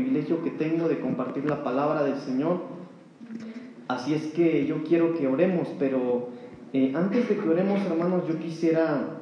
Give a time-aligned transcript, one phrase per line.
[0.00, 2.60] privilegio que tengo de compartir la palabra del Señor.
[3.88, 6.30] Así es que yo quiero que oremos, pero
[6.72, 9.18] eh, antes de que oremos, hermanos, yo quisiera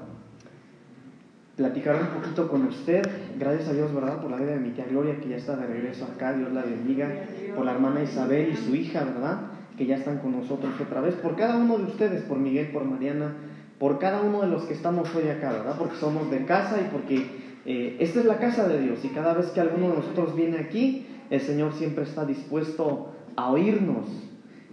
[1.57, 3.03] platicar un poquito con usted.
[3.39, 4.21] Gracias a Dios, ¿verdad?
[4.21, 6.35] Por la vida de mi tía Gloria, que ya está de regreso acá.
[6.35, 7.11] Dios la bendiga.
[7.57, 9.39] Por la hermana Isabel y su hija, ¿verdad?
[9.77, 11.15] Que ya están con nosotros otra vez.
[11.17, 13.35] Por cada uno de ustedes, por Miguel, por Mariana,
[13.81, 15.77] por cada uno de los que estamos hoy acá, ¿verdad?
[15.77, 19.05] Porque somos de casa y porque eh, esta es la casa de Dios.
[19.05, 23.51] Y cada vez que alguno de nosotros viene aquí, el Señor siempre está dispuesto a
[23.51, 24.07] oírnos.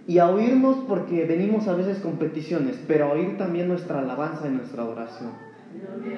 [0.07, 4.47] Y a oírnos porque venimos a veces con peticiones, pero a oír también nuestra alabanza
[4.47, 5.31] y nuestra adoración.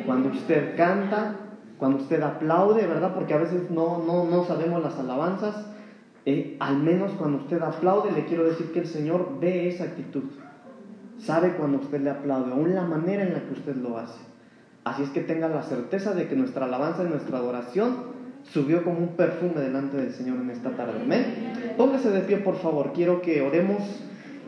[0.05, 1.37] Cuando usted canta,
[1.79, 3.15] cuando usted aplaude, ¿verdad?
[3.15, 5.55] Porque a veces no, no, no sabemos las alabanzas.
[6.27, 10.25] Eh, al menos cuando usted aplaude, le quiero decir que el Señor ve esa actitud.
[11.17, 14.36] Sabe cuando usted le aplaude, aún la manera en la que usted lo hace.
[14.87, 18.15] Así es que tenga la certeza de que nuestra alabanza y nuestra adoración
[18.53, 21.01] subió como un perfume delante del Señor en esta tarde.
[21.03, 21.73] Amén.
[21.75, 22.93] Póngase de pie, por favor.
[22.93, 23.83] Quiero que oremos,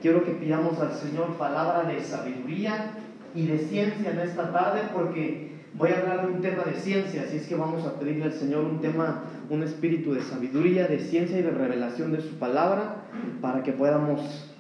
[0.02, 2.92] quiero que pidamos al Señor palabra de sabiduría
[3.36, 7.24] y de ciencia en esta tarde, porque voy a hablar de un tema de ciencia,
[7.24, 11.00] así es que vamos a pedirle al Señor un tema, un espíritu de sabiduría, de
[11.00, 13.04] ciencia y de revelación de su palabra,
[13.42, 14.56] para que podamos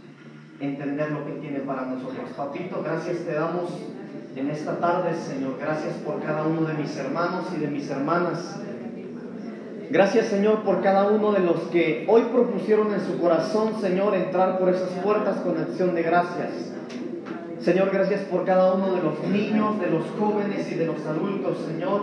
[0.59, 2.29] entender lo que tiene para nosotros.
[2.35, 3.71] Papito, gracias te damos
[4.35, 5.57] en esta tarde, Señor.
[5.59, 8.59] Gracias por cada uno de mis hermanos y de mis hermanas.
[9.89, 14.59] Gracias, Señor, por cada uno de los que hoy propusieron en su corazón, Señor, entrar
[14.59, 16.51] por esas puertas con acción de gracias.
[17.59, 21.57] Señor, gracias por cada uno de los niños, de los jóvenes y de los adultos,
[21.67, 22.01] Señor.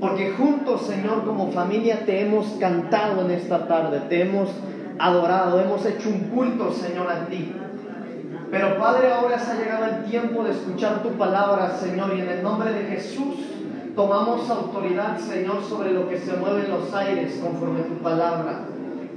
[0.00, 4.50] Porque juntos, Señor, como familia te hemos cantado en esta tarde, te hemos
[4.98, 7.52] adorado, hemos hecho un culto, Señor, a ti.
[8.50, 12.28] Pero Padre, ahora se ha llegado el tiempo de escuchar tu palabra, Señor, y en
[12.28, 13.36] el nombre de Jesús
[13.94, 18.64] tomamos autoridad, Señor, sobre lo que se mueve en los aires conforme tu palabra.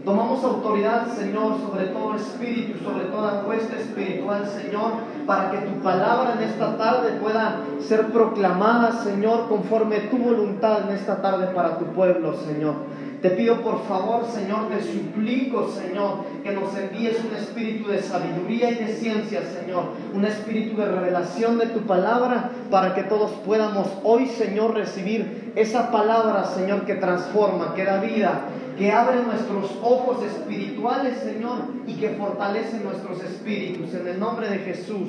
[0.06, 4.92] Tomamos autoridad, Señor, sobre todo espíritu, sobre toda huesta espiritual, Señor,
[5.26, 10.96] para que tu palabra en esta tarde pueda ser proclamada, Señor, conforme tu voluntad en
[10.96, 12.76] esta tarde para tu pueblo, Señor.
[13.24, 18.70] Te pido por favor, Señor, te suplico, Señor, que nos envíes un espíritu de sabiduría
[18.72, 23.88] y de ciencia, Señor, un espíritu de revelación de tu palabra, para que todos podamos
[24.04, 28.42] hoy, Señor, recibir esa palabra, Señor, que transforma, que da vida,
[28.78, 33.94] que abre nuestros ojos espirituales, Señor, y que fortalece nuestros espíritus.
[33.94, 35.08] En el nombre de Jesús,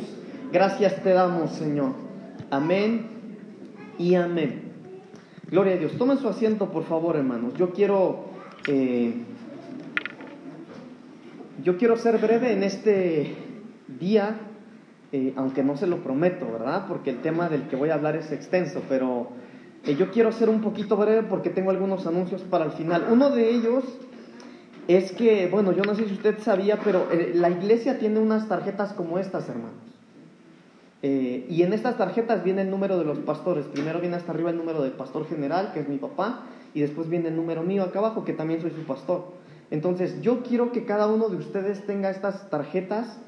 [0.52, 1.90] gracias te damos, Señor.
[2.48, 3.08] Amén
[3.98, 4.63] y amén.
[5.54, 5.92] Gloria a Dios.
[5.92, 7.54] Tomen su asiento, por favor, hermanos.
[7.56, 8.24] Yo quiero,
[8.66, 9.14] eh,
[11.62, 13.36] yo quiero ser breve en este
[14.00, 14.34] día,
[15.12, 16.86] eh, aunque no se lo prometo, ¿verdad?
[16.88, 19.28] Porque el tema del que voy a hablar es extenso, pero
[19.84, 23.06] eh, yo quiero ser un poquito breve porque tengo algunos anuncios para el final.
[23.12, 23.84] Uno de ellos
[24.88, 28.92] es que, bueno, yo no sé si usted sabía, pero la iglesia tiene unas tarjetas
[28.92, 29.93] como estas, hermanos.
[31.06, 33.66] Eh, y en estas tarjetas viene el número de los pastores.
[33.66, 37.10] Primero viene hasta arriba el número del pastor general, que es mi papá, y después
[37.10, 39.34] viene el número mío acá abajo, que también soy su pastor.
[39.70, 43.18] Entonces, yo quiero que cada uno de ustedes tenga estas tarjetas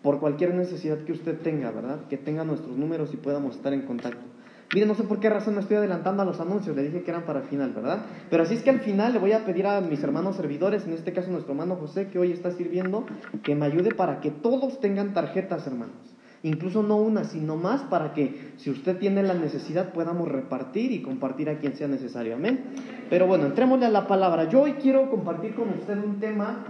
[0.00, 2.06] por cualquier necesidad que usted tenga, ¿verdad?
[2.08, 4.24] Que tenga nuestros números y podamos estar en contacto.
[4.72, 7.10] Mire, no sé por qué razón me estoy adelantando a los anuncios, le dije que
[7.10, 8.06] eran para final, ¿verdad?
[8.30, 10.94] Pero así es que al final le voy a pedir a mis hermanos servidores, en
[10.94, 13.04] este caso nuestro hermano José, que hoy está sirviendo,
[13.42, 16.15] que me ayude para que todos tengan tarjetas, hermanos
[16.48, 21.02] incluso no una, sino más, para que si usted tiene la necesidad podamos repartir y
[21.02, 22.36] compartir a quien sea necesario.
[22.36, 22.64] Amén.
[23.10, 24.48] Pero bueno, entrémosle a la palabra.
[24.48, 26.64] Yo hoy quiero compartir con usted un tema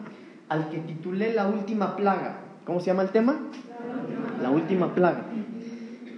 [0.49, 2.41] al que titulé La última plaga.
[2.65, 3.39] ¿Cómo se llama el tema?
[4.43, 5.25] La última plaga.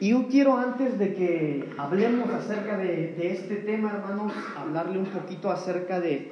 [0.01, 5.51] Y yo quiero antes de que hablemos acerca de, este tema, hermanos, hablarle un poquito
[5.51, 6.31] acerca de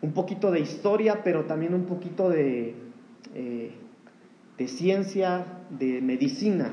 [0.00, 2.74] un poquito de historia, pero también un poquito de
[3.34, 3.70] eh,
[4.62, 6.70] de ciencia, de medicina.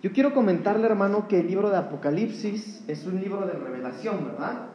[0.00, 4.68] Yo quiero comentarle, hermano, que el libro de Apocalipsis es un libro de revelación, ¿verdad?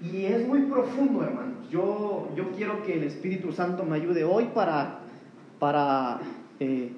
[0.00, 1.54] Y es muy profundo, hermano.
[1.70, 5.00] Yo, yo quiero que el Espíritu Santo me ayude hoy para,
[5.58, 6.20] para
[6.60, 6.92] eh,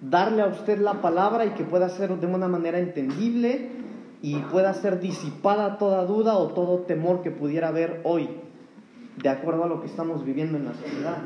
[0.00, 3.68] darle a usted la palabra y que pueda ser de una manera entendible
[4.22, 8.30] y pueda ser disipada toda duda o todo temor que pudiera haber hoy,
[9.22, 11.18] de acuerdo a lo que estamos viviendo en la sociedad.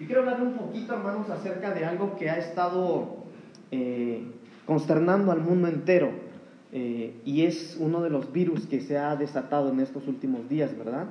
[0.00, 3.18] Y quiero hablar un poquito, hermanos, acerca de algo que ha estado
[3.70, 4.24] eh,
[4.64, 6.10] consternando al mundo entero.
[6.72, 10.76] Eh, y es uno de los virus que se ha desatado en estos últimos días,
[10.78, 11.04] ¿verdad?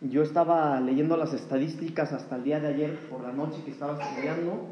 [0.00, 4.02] Yo estaba leyendo las estadísticas hasta el día de ayer por la noche que estaba
[4.02, 4.66] estudiando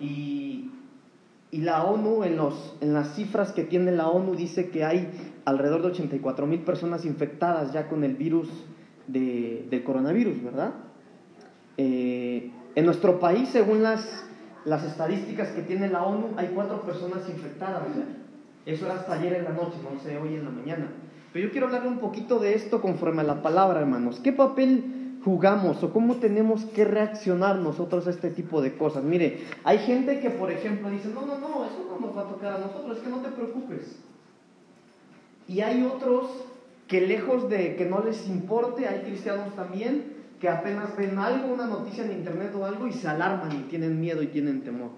[0.00, 0.70] y,
[1.50, 5.10] y la ONU, en, los, en las cifras que tiene la ONU, dice que hay
[5.44, 8.48] alrededor de 84 mil personas infectadas ya con el virus
[9.06, 10.72] del coronavirus, ¿verdad?
[11.76, 14.24] Eh, en nuestro país, según las,
[14.64, 17.82] las estadísticas que tiene la ONU, hay cuatro personas infectadas.
[18.66, 20.88] Eso era hasta ayer en la noche, no sé, hoy en la mañana.
[21.32, 24.20] Pero yo quiero hablarle un poquito de esto conforme a la palabra, hermanos.
[24.22, 29.04] ¿Qué papel jugamos o cómo tenemos que reaccionar nosotros a este tipo de cosas?
[29.04, 32.28] Mire, hay gente que, por ejemplo, dice, no, no, no, eso no nos va a
[32.28, 33.98] tocar a nosotros, es que no te preocupes.
[35.46, 36.30] Y hay otros
[36.88, 41.66] que lejos de que no les importe, hay cristianos también que apenas ven algo, una
[41.66, 44.90] noticia en internet o algo y se alarman y tienen miedo y tienen temor.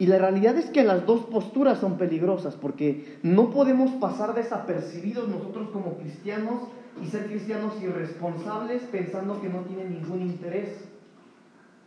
[0.00, 5.28] Y la realidad es que las dos posturas son peligrosas porque no podemos pasar desapercibidos
[5.28, 6.62] nosotros como cristianos
[7.00, 10.88] y ser cristianos irresponsables pensando que no tienen ningún interés.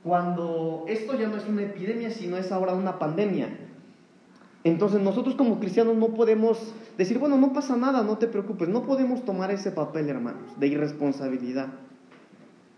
[0.02, 3.50] Cuando esto ya no es una epidemia, sino es ahora una pandemia.
[4.64, 8.84] Entonces nosotros como cristianos no podemos decir, bueno, no pasa nada, no te preocupes, no
[8.84, 11.68] podemos tomar ese papel, hermanos, de irresponsabilidad.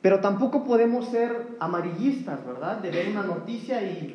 [0.05, 2.77] Pero tampoco podemos ser amarillistas, ¿verdad?
[2.77, 4.13] De ver una noticia y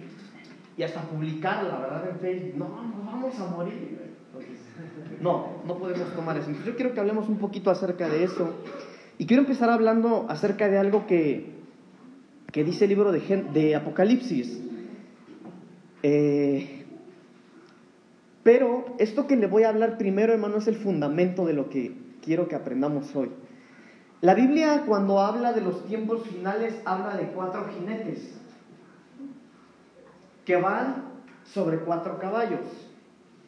[0.76, 2.08] y hasta publicarla, ¿verdad?
[2.10, 2.58] En Facebook.
[2.58, 3.98] No, no vamos a morir.
[5.20, 6.46] No, no podemos tomar eso.
[6.46, 8.54] Entonces yo quiero que hablemos un poquito acerca de eso.
[9.18, 11.56] Y quiero empezar hablando acerca de algo que,
[12.52, 13.20] que dice el libro de,
[13.52, 14.62] de Apocalipsis.
[16.04, 16.86] Eh,
[18.44, 21.94] pero esto que le voy a hablar primero, hermano, es el fundamento de lo que
[22.22, 23.30] quiero que aprendamos hoy.
[24.20, 28.38] La Biblia cuando habla de los tiempos finales habla de cuatro jinetes
[30.44, 31.04] que van
[31.44, 32.60] sobre cuatro caballos.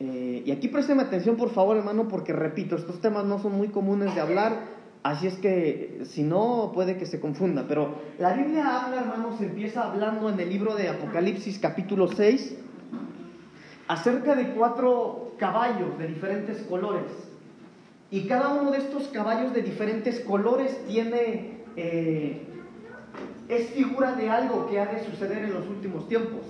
[0.01, 3.69] Eh, y aquí présteme atención, por favor, hermano, porque repito, estos temas no son muy
[3.69, 4.61] comunes de hablar,
[5.03, 7.67] así es que si no, puede que se confunda.
[7.69, 12.57] Pero la Biblia habla, hermanos, empieza hablando en el libro de Apocalipsis, capítulo 6,
[13.89, 17.31] acerca de cuatro caballos de diferentes colores.
[18.12, 22.43] Y cada uno de estos caballos de diferentes colores tiene, eh,
[23.49, 26.43] es figura de algo que ha de suceder en los últimos tiempos.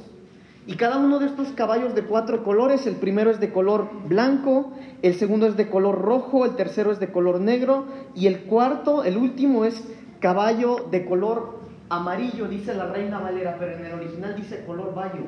[0.67, 4.73] Y cada uno de estos caballos de cuatro colores, el primero es de color blanco,
[5.03, 7.85] el segundo es de color rojo, el tercero es de color negro
[8.17, 9.85] y el cuarto, el último es
[10.19, 11.61] caballo de color
[11.91, 15.27] amarillo, dice la Reina Valera, pero en el original dice color bayo.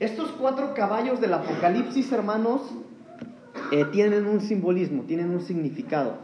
[0.00, 2.62] Estos cuatro caballos del Apocalipsis, hermanos,
[3.72, 6.18] eh, tienen un simbolismo, tienen un significado.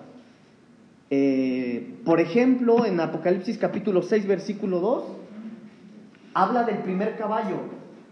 [1.09, 5.05] Eh, por ejemplo, en Apocalipsis capítulo 6, versículo 2,
[6.35, 7.57] habla del primer caballo.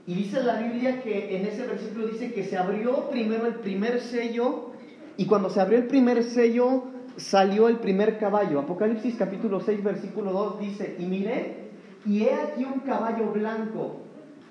[0.07, 4.01] Y dice la Biblia que en ese versículo dice que se abrió primero el primer
[4.01, 4.71] sello
[5.19, 6.85] y cuando se abrió el primer sello
[7.17, 8.61] salió el primer caballo.
[8.61, 11.67] Apocalipsis capítulo 6 versículo 2 dice, y miré,
[12.07, 14.01] y he aquí un caballo blanco,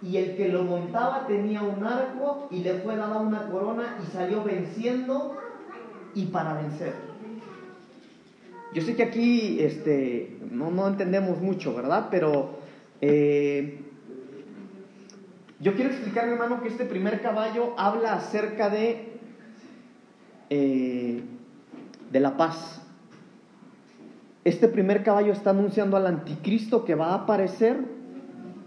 [0.06, 4.12] y el que lo montaba tenía un arco y le fue dada una corona y
[4.12, 5.36] salió venciendo
[6.14, 6.94] y para vencer.
[8.74, 12.10] Yo sé que aquí este, no, no entendemos mucho, ¿verdad?
[12.12, 12.60] Pero
[13.02, 13.80] eh,
[15.60, 19.18] yo quiero explicar, hermano, que este primer caballo habla acerca de,
[20.52, 21.24] eh,
[22.12, 22.82] de la paz.
[24.44, 27.80] Este primer caballo está anunciando al anticristo que va a aparecer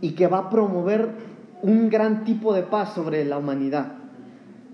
[0.00, 1.27] y que va a promover
[1.62, 3.92] un gran tipo de paz sobre la humanidad.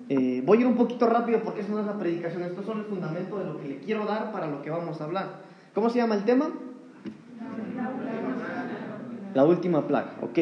[0.08, 2.68] Eh, voy a ir un poquito rápido porque eso no es la predicación, esto es
[2.68, 5.26] el fundamento de lo que le quiero dar para lo que vamos a hablar.
[5.74, 6.50] ¿Cómo se llama el tema?
[9.34, 10.38] La última plaga, ok.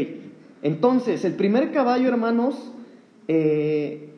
[0.62, 2.72] Entonces, el primer caballo, hermanos,
[3.28, 4.14] eh,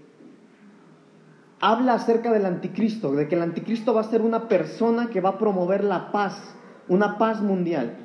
[1.60, 5.30] habla acerca del anticristo, de que el anticristo va a ser una persona que va
[5.30, 6.54] a promover la paz,
[6.88, 7.96] una paz mundial.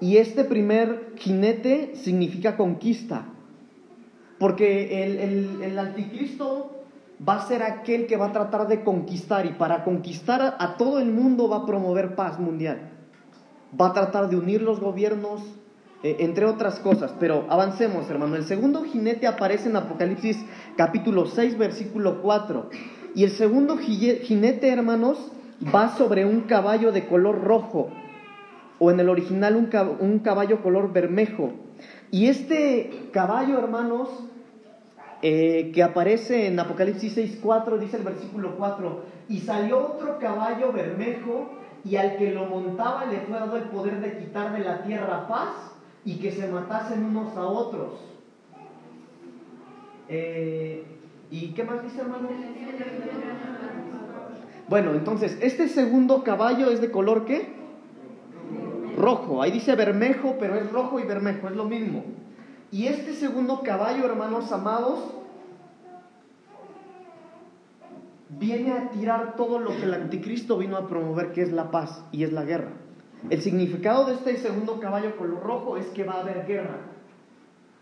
[0.00, 3.26] Y este primer jinete significa conquista,
[4.38, 6.80] porque el, el anticristo
[7.26, 10.98] va a ser aquel que va a tratar de conquistar y para conquistar a todo
[11.00, 12.90] el mundo va a promover paz mundial.
[13.78, 15.42] Va a tratar de unir los gobiernos,
[16.02, 17.14] eh, entre otras cosas.
[17.20, 18.36] Pero avancemos, hermano.
[18.36, 20.38] El segundo jinete aparece en Apocalipsis
[20.76, 22.70] capítulo 6, versículo 4.
[23.14, 25.18] Y el segundo jinete, hermanos,
[25.74, 27.90] va sobre un caballo de color rojo,
[28.80, 31.52] o en el original un, caballo color bermejo.
[32.10, 34.08] Y este caballo, hermanos,
[35.22, 40.72] eh, que aparece en Apocalipsis 6, 4, dice el versículo 4, y salió otro caballo
[40.72, 41.50] bermejo,
[41.84, 45.28] y al que lo montaba le fue dado el poder de quitar de la tierra
[45.28, 45.72] paz
[46.04, 48.00] y que se matasen unos a otros.
[50.08, 50.84] Eh,
[51.30, 52.28] ¿Y qué más dice hermano?
[54.68, 57.59] Bueno, entonces, este segundo caballo es de color qué?
[59.00, 59.42] Rojo.
[59.42, 62.04] Ahí dice bermejo, pero es rojo y bermejo, es lo mismo.
[62.70, 65.00] Y este segundo caballo, hermanos amados,
[68.38, 72.04] viene a tirar todo lo que el anticristo vino a promover, que es la paz
[72.12, 72.72] y es la guerra.
[73.28, 76.78] El significado de este segundo caballo color rojo es que va a haber guerra.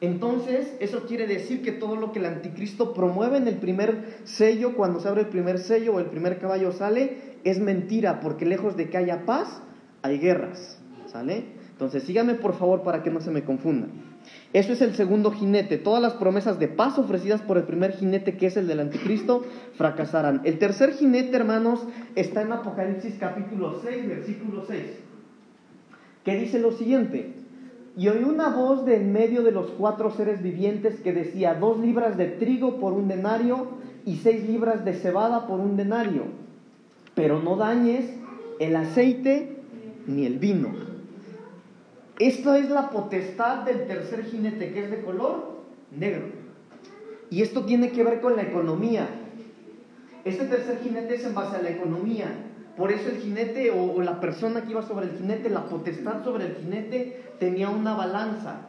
[0.00, 4.74] Entonces, eso quiere decir que todo lo que el anticristo promueve en el primer sello,
[4.74, 8.76] cuando se abre el primer sello o el primer caballo sale, es mentira, porque lejos
[8.76, 9.60] de que haya paz,
[10.02, 10.77] hay guerras.
[11.12, 11.44] ¿Sale?
[11.70, 13.90] Entonces, síganme por favor para que no se me confundan.
[14.52, 15.78] Eso es el segundo jinete.
[15.78, 19.44] Todas las promesas de paz ofrecidas por el primer jinete, que es el del anticristo,
[19.74, 20.42] fracasarán.
[20.44, 21.80] El tercer jinete, hermanos,
[22.14, 24.80] está en Apocalipsis capítulo 6, versículo 6,
[26.24, 27.32] que dice lo siguiente.
[27.96, 31.78] Y oí una voz de en medio de los cuatro seres vivientes que decía, dos
[31.78, 33.68] libras de trigo por un denario
[34.04, 36.22] y seis libras de cebada por un denario,
[37.14, 38.04] pero no dañes
[38.60, 39.56] el aceite
[40.06, 40.87] ni el vino.
[42.18, 45.62] Esto es la potestad del tercer jinete, que es de color
[45.96, 46.26] negro.
[47.30, 49.08] Y esto tiene que ver con la economía.
[50.24, 52.26] Este tercer jinete es en base a la economía.
[52.76, 56.46] Por eso el jinete o, la persona que iba sobre el jinete, la potestad sobre
[56.46, 58.68] el jinete, tenía una balanza.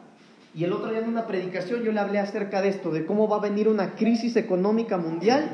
[0.54, 3.28] Y el otro día en una predicación yo le hablé acerca de esto, de cómo
[3.28, 5.48] va a venir una crisis económica mundial,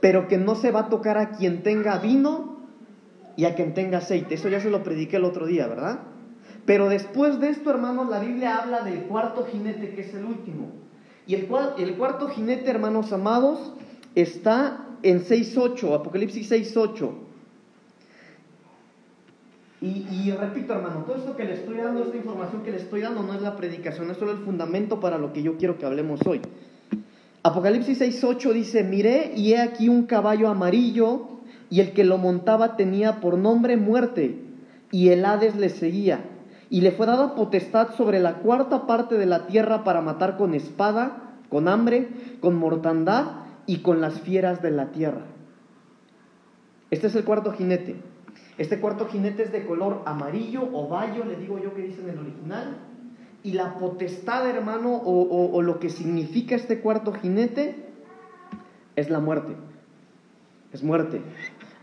[0.00, 2.58] pero que no se va a tocar a quien tenga vino
[3.36, 4.34] y a quien tenga aceite.
[4.34, 6.00] Eso ya se lo prediqué el otro día, ¿verdad?
[6.68, 10.68] Pero después de esto, hermanos, la Biblia habla del cuarto jinete, que es el último.
[11.26, 13.72] Y el, cuarto jinete, hermanos amados,
[14.14, 17.10] está en 6.8, Apocalipsis 6.8.
[19.80, 23.22] Y, repito, hermano, todo esto que le estoy dando, esta información que le estoy dando,
[23.22, 26.20] no es la predicación, es solo el fundamento para lo que yo quiero que hablemos
[26.26, 26.42] hoy.
[27.44, 31.28] Apocalipsis 6:8 dice, miré y he aquí un caballo amarillo,
[31.70, 34.36] y el que lo montaba tenía por nombre muerte,
[34.90, 36.22] y el Hades le seguía,
[36.70, 40.54] y le fue dada potestad sobre la cuarta parte de la tierra para matar con
[40.54, 42.08] espada, con hambre,
[42.40, 43.26] con mortandad
[43.66, 45.22] y con las fieras de la tierra.
[46.90, 47.96] Este es el cuarto jinete.
[48.58, 52.10] Este cuarto jinete es de color amarillo o bayo, le digo yo que dice en
[52.10, 52.76] el original.
[53.44, 57.86] Y la potestad, hermano, o, lo que significa este cuarto jinete,
[58.96, 59.54] es la muerte.
[60.72, 61.22] Es muerte.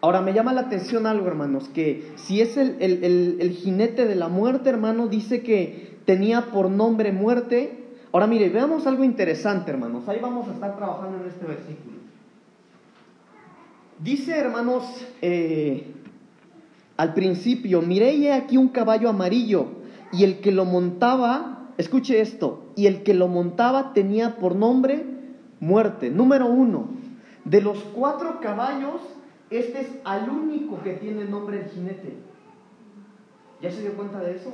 [0.06, 4.28] Ahora me llama la atención algo, hermanos, que si es el, el, jinete de la
[4.28, 7.86] muerte, hermano, dice que tenía por nombre muerte.
[8.12, 10.08] Ahora mire, veamos algo interesante, hermanos.
[10.08, 11.98] Ahí vamos a estar trabajando en este versículo.
[13.98, 14.84] Dice, hermanos,
[15.24, 15.88] eh,
[16.98, 19.70] al principio, miré aquí un caballo amarillo
[20.12, 25.04] y el que lo montaba, escuche esto, y el que lo montaba tenía por nombre
[25.60, 26.12] muerte.
[26.12, 26.90] Número uno,
[27.44, 29.02] de los cuatro caballos,
[29.58, 32.16] este es al único que tiene nombre el jinete.
[33.62, 34.54] ¿Ya se dio cuenta de eso?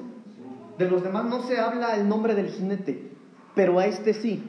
[0.77, 3.11] De los demás no se habla el nombre del jinete,
[3.55, 4.43] pero a este sí.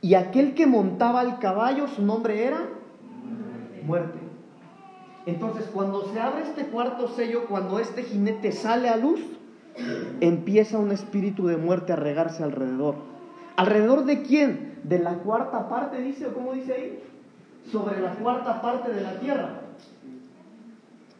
[0.00, 2.68] Y aquel que montaba el caballo, su nombre era
[3.84, 4.18] muerte.
[5.26, 9.20] Entonces, cuando se abre este cuarto sello, cuando este jinete sale a luz,
[10.20, 12.94] empieza un espíritu de muerte a regarse alrededor.
[13.56, 14.78] ¿Alrededor de quién?
[14.84, 17.02] De la cuarta parte, dice, o cómo dice ahí,
[17.72, 19.65] sobre la cuarta parte de la tierra.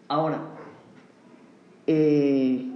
[0.08, 0.40] Ahora,
[1.86, 2.66] eh,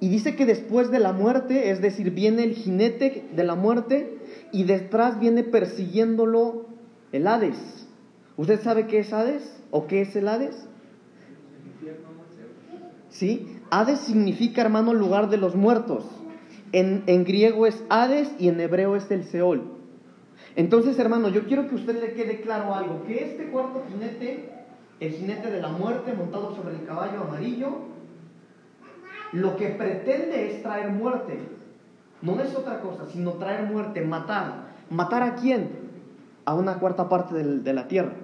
[0.00, 4.18] y dice que después de la muerte, es decir, viene el jinete de la muerte
[4.52, 6.66] y detrás viene persiguiéndolo
[7.12, 7.88] el Hades.
[8.36, 10.68] ¿Usted sabe qué es Hades o qué es el Hades?
[13.10, 13.58] ¿Sí?
[13.70, 16.04] Hades significa, hermano, lugar de los muertos.
[16.70, 19.77] En, en, griego es Hades y en hebreo es el Seol.
[20.58, 24.50] Entonces, hermano, yo quiero que usted le quede claro algo, que este cuarto jinete,
[24.98, 27.68] el jinete de la muerte montado sobre el caballo amarillo,
[29.30, 31.38] lo que pretende es traer muerte.
[32.22, 34.72] No es otra cosa, sino traer muerte, matar.
[34.90, 35.70] ¿Matar a quién?
[36.44, 38.14] A una cuarta parte de la tierra.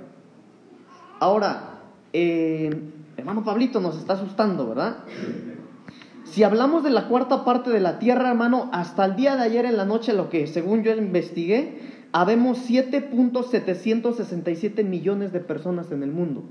[1.20, 2.68] Ahora, eh,
[3.16, 5.04] hermano Pablito nos está asustando, ¿verdad?
[6.24, 9.66] Si hablamos de la cuarta parte de la tierra, hermano, hasta el día de ayer
[9.66, 16.12] en la noche, lo que según yo investigué, habemos 7.767 millones de personas en el
[16.12, 16.44] mundo.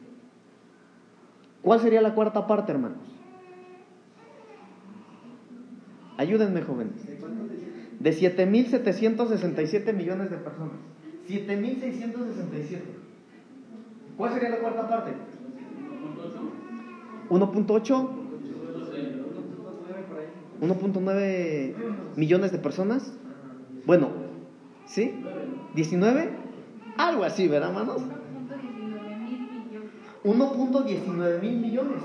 [1.61, 2.97] ¿Cuál sería la cuarta parte, hermanos?
[6.17, 6.95] Ayúdenme, jóvenes.
[7.99, 10.79] De 7.767 millones de personas.
[11.29, 12.79] 7.667.
[14.17, 15.13] ¿Cuál sería la cuarta parte?
[17.31, 18.09] 1.8.
[20.61, 21.73] 1.9
[22.15, 23.13] millones de personas.
[23.85, 24.09] Bueno,
[24.85, 25.23] ¿sí?
[25.75, 26.29] ¿19?
[26.97, 28.01] Algo así, ¿verdad, hermanos?
[30.23, 32.03] 1.19 mil millones.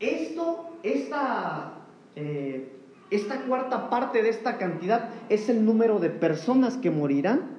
[0.00, 1.72] esto, esta,
[2.14, 2.72] eh,
[3.10, 7.58] esta cuarta parte de esta cantidad es el número de personas que morirán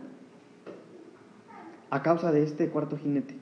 [1.92, 3.39] a causa de este cuarto jinete.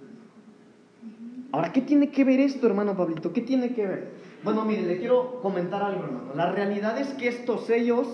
[1.52, 3.32] Ahora, ¿qué tiene que ver esto, hermano Pablito?
[3.32, 4.12] ¿Qué tiene que ver?
[4.44, 6.34] Bueno, mire, le quiero comentar algo, hermano.
[6.36, 8.08] La realidad es que estos sellos,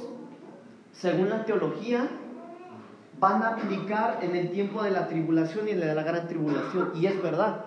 [0.92, 2.08] según la teología,
[3.20, 6.92] van a aplicar en el tiempo de la tribulación y de la gran tribulación.
[6.96, 7.66] Y es verdad.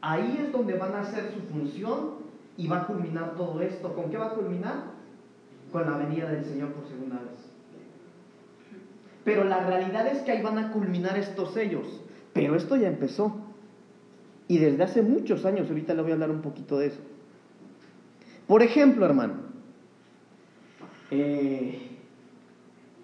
[0.00, 2.24] Ahí es donde van a hacer su función
[2.56, 3.94] y va a culminar todo esto.
[3.94, 4.84] ¿Con qué va a culminar?
[5.72, 7.44] Con la venida del Señor por segunda vez.
[9.24, 12.02] Pero la realidad es que ahí van a culminar estos sellos.
[12.32, 13.43] Pero esto ya empezó.
[14.48, 17.00] Y desde hace muchos años, ahorita le voy a hablar un poquito de eso.
[18.46, 19.34] Por ejemplo, hermano,
[21.10, 21.94] eh,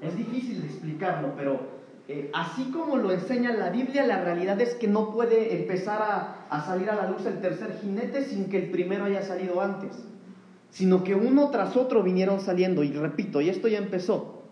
[0.02, 1.60] es difícil de explicarlo, pero
[2.08, 6.02] eh, así como lo enseña la Biblia, la realidad es que no puede empezar
[6.50, 9.92] a, salir a la luz el tercer jinete sin que el primero haya salido antes,
[10.70, 12.82] sino que uno tras otro vinieron saliendo.
[12.82, 14.42] Y repito, y esto ya empezó.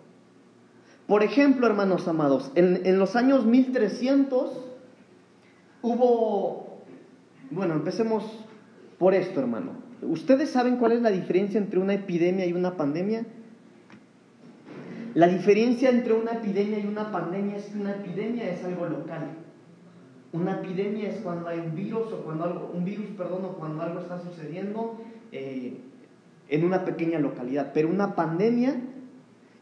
[1.07, 4.66] Por ejemplo, hermanos amados, en, en los años 1300
[5.83, 6.68] hubo
[7.50, 8.25] bueno, empecemos
[8.99, 9.73] por esto, hermano.
[10.02, 13.25] ¿Ustedes saben cuál es la diferencia entre una epidemia y una pandemia?
[15.14, 19.31] La diferencia entre una epidemia y una pandemia es que una epidemia es algo local.
[20.33, 23.83] Una epidemia es cuando hay un virus o cuando algo, un virus, perdón, o cuando
[23.83, 25.00] algo está sucediendo
[25.33, 25.78] eh,
[26.49, 27.73] en una pequeña localidad.
[27.73, 28.76] Pero una pandemia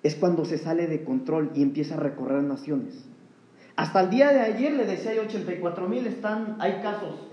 [0.02, 3.06] es cuando se sale de control y empieza a recorrer naciones.
[3.76, 6.06] Hasta el día de ayer le decía hay 84 mil,
[6.58, 7.26] hay casos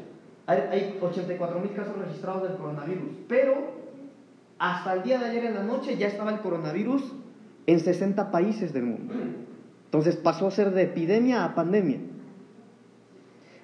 [0.46, 3.54] hay, 84 mil casos registrados del coronavirus, pero
[4.60, 7.02] hasta el día de ayer en la noche ya estaba el coronavirus
[7.66, 9.14] en 60 países del mundo.
[9.86, 12.00] Entonces pasó a ser de epidemia a pandemia.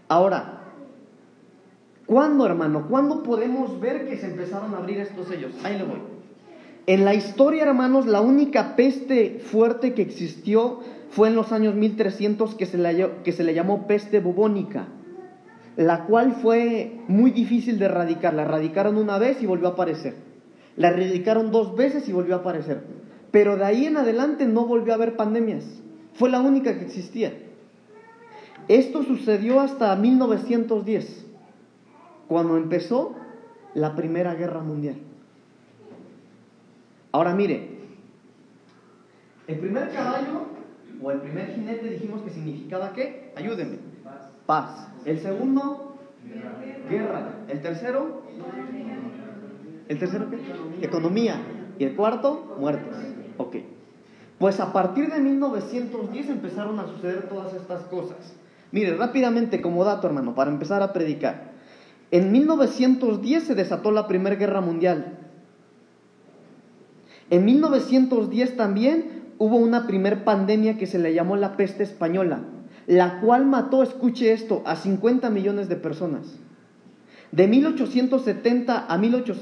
[0.07, 0.62] Ahora,
[2.05, 2.88] ¿cuándo, hermano?
[2.88, 5.51] ¿Cuándo podemos ver que se empezaron a abrir estos sellos?
[5.63, 6.00] Ahí le voy.
[6.88, 10.80] En la historia, hermanos, la única peste fuerte que existió
[11.12, 14.88] fue en los años 1300 que se le, que se le llamó peste bubónica
[15.75, 18.34] la cual fue muy difícil de erradicar.
[18.34, 20.15] La erradicaron una vez y volvió a aparecer.
[20.75, 22.84] La erradicaron dos veces y volvió a aparecer.
[23.32, 25.65] Pero de ahí en adelante no volvió a haber pandemias.
[26.13, 27.34] Fue la única que existía.
[28.67, 31.25] Esto sucedió hasta 1910,
[32.27, 33.15] cuando empezó
[33.73, 34.97] la Primera Guerra Mundial.
[37.12, 37.79] Ahora mire,
[39.47, 40.45] el primer caballo
[41.01, 43.32] o el primer jinete dijimos que significaba qué?
[43.36, 43.88] Ayúdenme.
[44.49, 44.88] Paz.
[45.05, 45.95] El segundo,
[46.89, 47.35] guerra.
[47.49, 48.23] El tercero,
[49.88, 50.83] ¿el tercero qué?
[50.83, 51.35] Economía.
[51.77, 52.97] Y el cuarto, muertes.
[53.38, 53.57] Ok.
[54.39, 58.17] Pues a partir de 1910 empezaron a suceder todas estas cosas.
[58.71, 61.51] Mire, rápidamente como dato, hermano, para empezar a predicar.
[62.09, 65.19] En 1910 se desató la Primera Guerra Mundial.
[67.29, 72.41] En 1910 también hubo una primer pandemia que se le llamó la peste española
[72.89, 76.39] la cual mató, escuche esto, a 50 millones de personas.
[77.32, 79.36] De 1870 a, 18,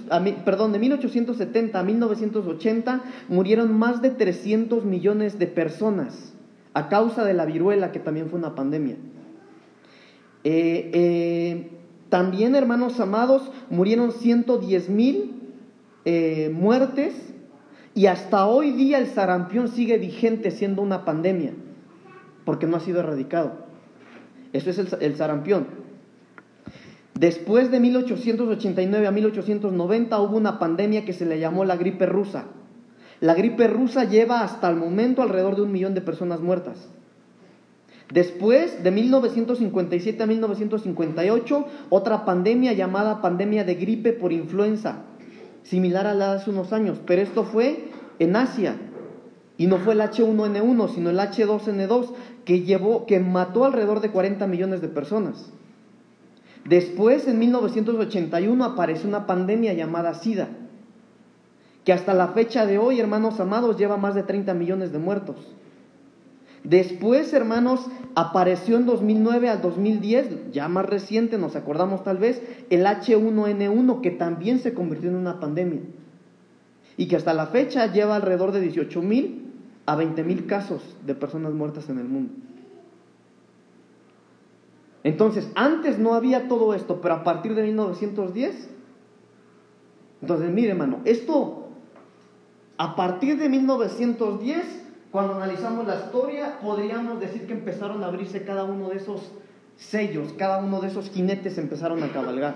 [0.43, 6.33] perdón, de 1870 a 1980 murieron más de 300 millones de personas
[6.73, 8.97] a causa de la viruela, que también fue una pandemia.
[10.43, 11.71] Eh, eh,
[12.09, 15.31] también, hermanos amados, murieron 110 mil
[16.03, 17.15] eh, muertes
[17.95, 21.53] y hasta hoy día el sarampión sigue vigente siendo una pandemia
[22.47, 23.51] porque no ha sido erradicado.
[24.53, 25.67] Eso es el, sarampión.
[27.13, 32.45] Después de 1889 a 1890 hubo una pandemia que se le llamó la gripe rusa.
[33.19, 36.87] La gripe rusa lleva hasta el momento alrededor de un millón de personas muertas.
[38.13, 44.99] Después, de 1957 a 1958, otra pandemia llamada pandemia de gripe por influenza,
[45.63, 48.77] similar a la de hace unos años, pero esto fue en Asia.
[49.57, 52.13] Y no fue el H1N1, sino el H2N2,
[52.47, 55.51] que, llevó, que mató alrededor de 40 millones de personas.
[56.63, 60.47] Después, en 1981, apareció una pandemia llamada SIDA,
[61.83, 65.35] que hasta la fecha de hoy, hermanos amados, lleva más de 30 millones de muertos.
[66.63, 72.85] Después, hermanos, apareció en 2009 al 2010, ya más reciente, nos acordamos tal vez, el
[72.85, 75.81] H1N1, que también se convirtió en una pandemia.
[76.95, 79.46] Y que hasta la fecha lleva alrededor de 18 mil
[79.87, 82.33] a 20.000 casos de personas muertas en el mundo.
[85.03, 88.69] Entonces, antes no había todo esto, pero a partir de 1910,
[90.21, 91.69] entonces mire hermano, esto,
[92.77, 98.65] a partir de 1910, cuando analizamos la historia, podríamos decir que empezaron a abrirse cada
[98.65, 99.31] uno de esos
[99.77, 102.55] sellos, cada uno de esos jinetes empezaron a cabalgar.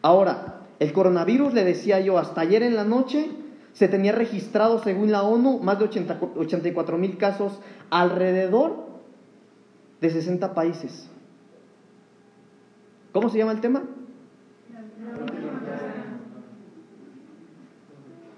[0.00, 3.28] Ahora, el coronavirus, le decía yo, hasta ayer en la noche
[3.76, 7.60] se tenía registrado, según la ONU, más de 84 mil casos
[7.90, 8.86] alrededor
[10.00, 11.10] de 60 países.
[13.12, 13.82] ¿Cómo se llama el tema?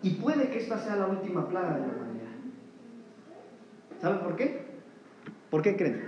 [0.03, 2.33] Y puede que esta sea la última plaga de la humanidad.
[4.01, 4.66] ¿Saben por qué?
[5.51, 6.03] ¿Por qué creen?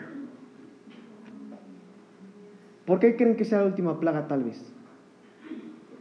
[2.84, 4.60] ¿Por qué creen que sea la última plaga tal vez?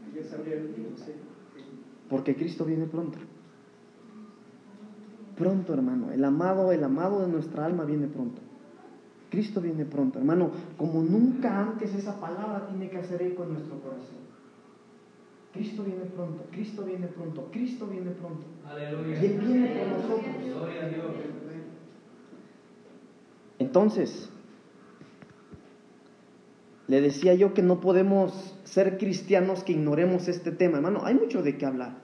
[0.01, 1.28] Porque
[2.17, 3.17] Cristo viene pronto.
[5.38, 6.12] Pronto, hermano.
[6.12, 8.41] El amado, el amado de nuestra alma viene pronto.
[9.30, 10.52] Cristo viene pronto, hermano.
[10.78, 14.19] Como nunca antes esa palabra tiene que hacer eco en nuestro corazón.
[15.54, 18.45] Cristo viene pronto, Cristo viene pronto, Cristo viene pronto.
[19.08, 20.36] Y Él viene por nosotros.
[23.58, 24.30] Entonces,
[26.88, 30.77] le decía yo que no podemos ser cristianos que ignoremos este tema.
[30.77, 31.97] Hermano, hay mucho de qué hablar.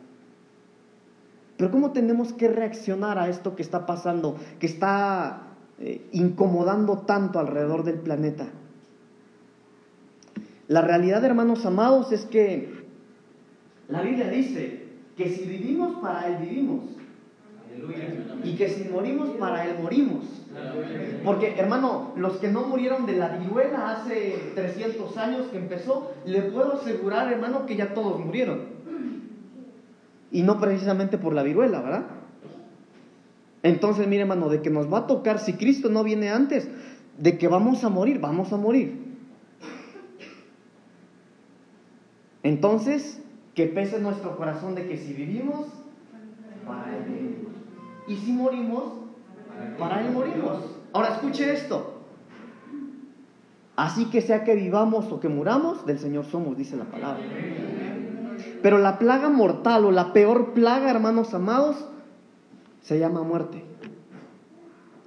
[1.57, 5.43] Pero ¿cómo tenemos que reaccionar a esto que está pasando, que está
[5.79, 8.47] eh, incomodando tanto alrededor del planeta?
[10.67, 12.85] La realidad, hermanos amados, es que
[13.87, 16.94] la Biblia dice que si vivimos, para Él vivimos.
[18.43, 20.23] Y que si morimos, para Él morimos.
[21.23, 26.43] Porque, hermano, los que no murieron de la viruela hace 300 años que empezó, le
[26.43, 28.61] puedo asegurar, hermano, que ya todos murieron.
[30.31, 32.05] Y no precisamente por la viruela, ¿verdad?
[33.63, 36.69] Entonces, mire, hermano, de que nos va a tocar, si Cristo no viene antes,
[37.17, 39.05] de que vamos a morir, vamos a morir.
[42.43, 43.19] Entonces,
[43.55, 45.65] que pese nuestro corazón de que si vivimos,
[46.67, 47.44] para Él vivimos.
[48.07, 48.83] Y si morimos,
[49.79, 50.59] para Él morimos.
[50.93, 51.93] Ahora escuche esto.
[53.75, 57.23] Así que sea que vivamos o que muramos, del Señor somos, dice la palabra.
[58.61, 61.85] Pero la plaga mortal o la peor plaga, hermanos amados,
[62.81, 63.63] se llama muerte.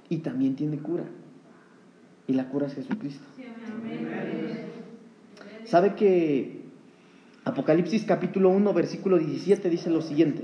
[0.07, 1.05] Y también tiene cura.
[2.27, 3.25] Y la cura es Jesucristo.
[5.65, 6.59] ¿Sabe que
[7.45, 10.43] Apocalipsis capítulo 1, versículo 17 dice lo siguiente.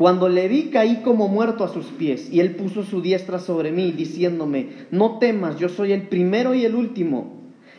[0.00, 3.70] Cuando le vi caí como muerto a sus pies y él puso su diestra sobre
[3.70, 7.36] mí diciéndome, no temas, yo soy el primero y el último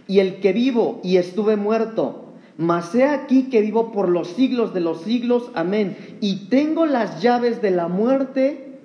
[0.08, 2.36] y el que vivo y estuve muerto.
[2.60, 5.98] Mas he aquí que vivo por los siglos de los siglos, amén.
[6.22, 8.78] Y tengo las llaves de la muerte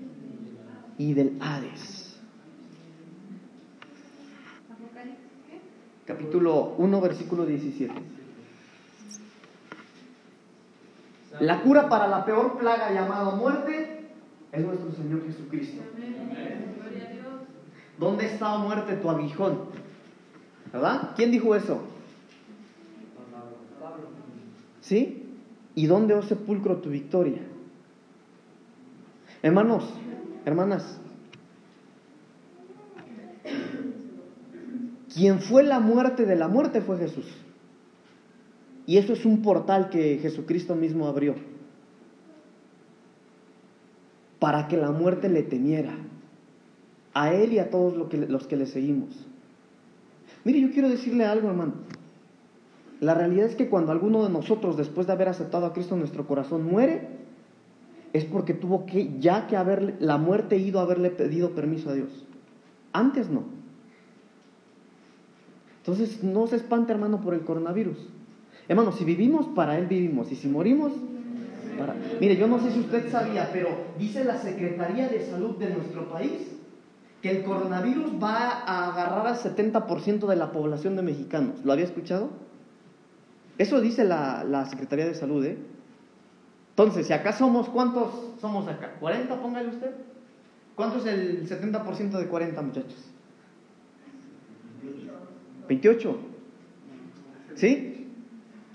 [0.96, 2.18] y del Hades.
[6.06, 8.15] capítulo 1, versículo 17.
[11.40, 14.06] La cura para la peor plaga llamada muerte
[14.52, 15.82] es nuestro Señor Jesucristo.
[17.98, 19.58] ¿Dónde está muerte tu aguijón?
[20.72, 21.12] ¿Verdad?
[21.16, 21.80] ¿Quién dijo eso?
[24.80, 25.22] ¿Sí?
[25.74, 27.42] ¿Y dónde, oh sepulcro, tu victoria?
[29.42, 29.84] Hermanos,
[30.44, 31.00] hermanas,
[35.16, 37.24] Quien fue la muerte de la muerte fue Jesús.
[38.86, 41.34] Y eso es un portal que Jesucristo mismo abrió.
[44.38, 45.96] Para que la muerte le temiera.
[47.12, 49.08] A él y a todos los que le seguimos.
[50.44, 51.72] Mire, yo quiero decirle algo, hermano.
[53.00, 56.00] La realidad es que cuando alguno de nosotros, después de haber aceptado a Cristo en
[56.00, 57.08] nuestro corazón, muere,
[58.12, 61.94] es porque tuvo que, ya que haberle, la muerte ido a haberle pedido permiso a
[61.94, 62.24] Dios.
[62.92, 63.42] Antes no.
[65.78, 67.98] Entonces, no se espante, hermano, por el coronavirus.
[68.68, 70.30] Hermano, si vivimos, para Él vivimos.
[70.32, 70.92] Y si morimos,
[71.78, 71.94] para...
[72.20, 76.08] Mire, yo no sé si usted sabía, pero dice la Secretaría de Salud de nuestro
[76.08, 76.52] país
[77.22, 81.64] que el coronavirus va a agarrar al 70% de la población de mexicanos.
[81.64, 82.30] ¿Lo había escuchado?
[83.58, 85.58] Eso dice la, Secretaría de Salud, ¿eh?
[86.70, 88.96] Entonces, si acá somos, ¿cuántos somos acá?
[89.00, 89.92] ¿40, póngale usted?
[90.74, 93.10] ¿Cuánto es el 70% de 40, muchachos?
[95.68, 96.18] 28.
[97.54, 97.95] ¿Sí?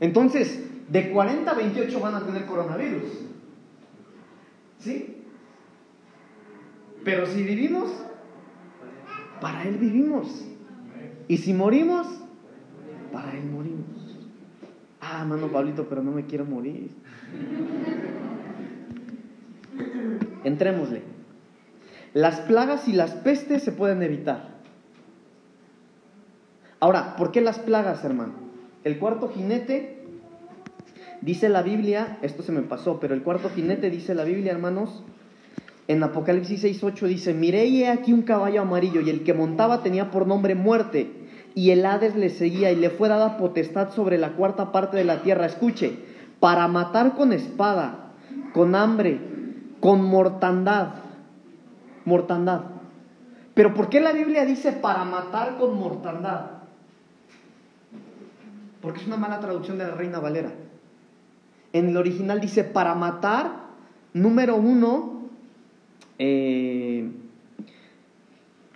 [0.02, 0.60] Entonces,
[0.90, 3.04] de 40 a 28 van a tener coronavirus.
[4.80, 5.24] ¿Sí?
[7.06, 7.92] Pero si vivimos,
[9.40, 10.44] para Él vivimos.
[11.28, 12.08] Y si morimos,
[13.14, 14.18] para Él morimos.
[15.00, 16.90] Ah, mano Pablito, pero no me quiero morir.
[20.44, 21.04] Entrémosle.
[22.16, 24.50] Las plagas y las pestes se pueden evitar.
[26.80, 28.51] Ahora, ¿por qué las plagas, hermano?
[28.84, 30.04] El cuarto jinete,
[31.22, 35.04] dice la Biblia, esto se me pasó, pero el cuarto jinete dice la Biblia, hermanos,
[35.88, 39.84] en Apocalipsis 6.8 dice, miré y he aquí un caballo amarillo y el que montaba
[39.84, 41.12] tenía por nombre muerte
[41.54, 45.04] y el Hades le seguía y le fue dada potestad sobre la cuarta parte de
[45.04, 45.46] la tierra.
[45.46, 46.00] Escuche,
[46.40, 48.14] para matar con espada,
[48.54, 49.20] con hambre,
[49.80, 50.94] con mortandad.
[52.06, 52.62] Mortandad.
[53.54, 56.61] Pero ¿por qué la Biblia dice para matar con mortandad?
[58.82, 60.52] Porque es una mala traducción de la Reina Valera.
[61.74, 63.68] En el original dice para matar,
[64.14, 65.22] número uno,
[66.20, 67.12] eh,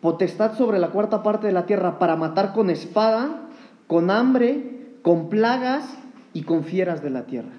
[0.02, 3.50] potestad sobre la cuarta parte de la tierra para matar con espada,
[3.88, 5.98] con hambre, con plagas
[6.34, 7.52] y con fieras de la tierra.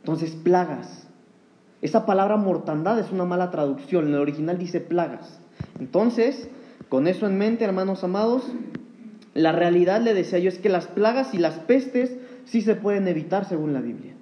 [0.00, 1.06] Entonces, plagas.
[1.82, 5.40] Esa palabra mortandad es una mala traducción, en el original dice plagas.
[5.78, 6.48] Entonces,
[6.88, 8.44] con eso en mente, hermanos amados,
[9.34, 13.08] la realidad, le decía yo, es que las plagas y las pestes sí se pueden
[13.08, 14.14] evitar según la Biblia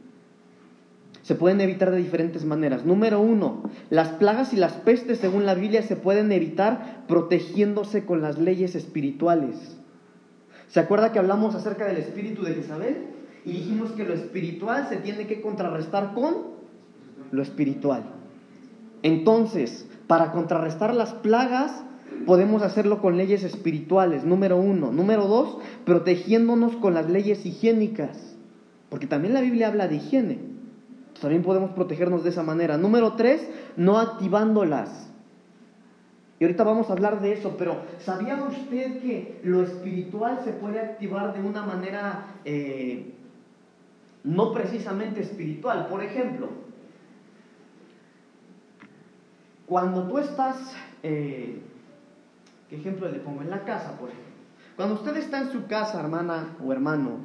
[1.28, 2.86] se pueden evitar de diferentes maneras.
[2.86, 8.22] Número uno, las plagas y las pestes, según la Biblia, se pueden evitar protegiéndose con
[8.22, 9.76] las leyes espirituales.
[10.68, 13.08] ¿Se acuerda que hablamos acerca del espíritu de Jezabel?
[13.44, 16.34] Y dijimos que lo espiritual se tiene que contrarrestar con
[17.30, 18.04] lo espiritual.
[19.02, 21.82] Entonces, para contrarrestar las plagas,
[22.26, 24.92] podemos hacerlo con leyes espirituales, número uno.
[24.92, 28.36] Número dos, protegiéndonos con las leyes higiénicas.
[28.90, 30.38] Porque también la Biblia habla de higiene.
[31.20, 32.76] También podemos protegernos de esa manera.
[32.78, 35.08] Número tres, no activándolas.
[36.40, 40.78] Y ahorita vamos a hablar de eso, pero ¿sabía usted que lo espiritual se puede
[40.78, 43.12] activar de una manera eh,
[44.22, 45.88] no precisamente espiritual?
[45.88, 46.48] Por ejemplo,
[49.66, 50.56] cuando tú estás,
[51.02, 51.60] eh,
[52.68, 53.42] ¿qué ejemplo le pongo?
[53.42, 54.28] En la casa, por ejemplo.
[54.76, 57.18] Cuando usted está en su casa, hermana o hermano,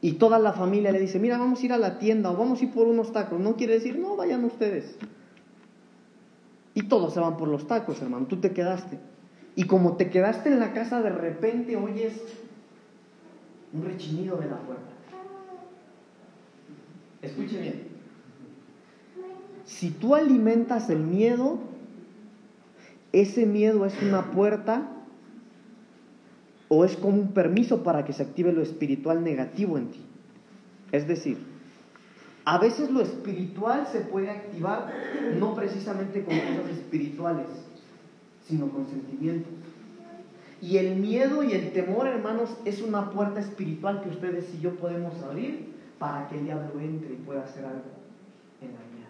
[0.00, 2.60] y toda la familia le dice, mira, vamos a ir a la tienda o vamos
[2.60, 3.38] a ir por unos tacos.
[3.38, 4.96] No quiere decir, no, vayan ustedes.
[6.74, 8.26] Y todos se van por los tacos, hermano.
[8.26, 8.98] Tú te quedaste.
[9.56, 12.14] Y como te quedaste en la casa, de repente oyes
[13.72, 14.90] un rechinido de la puerta.
[17.22, 17.88] Escuche bien.
[19.66, 21.58] Si tú alimentas el miedo,
[23.12, 24.88] ese miedo es una puerta
[26.68, 30.00] o es como un permiso para que se active lo espiritual negativo en ti.
[30.92, 31.38] Es decir,
[32.44, 34.92] a veces lo espiritual se puede activar
[35.38, 37.46] no precisamente con cosas espirituales,
[38.46, 39.52] sino con sentimientos.
[40.62, 44.76] Y el miedo y el temor, hermanos, es una puerta espiritual que ustedes y yo
[44.76, 47.82] podemos abrir para que el diablo entre y pueda hacer algo
[48.60, 49.08] en la vida.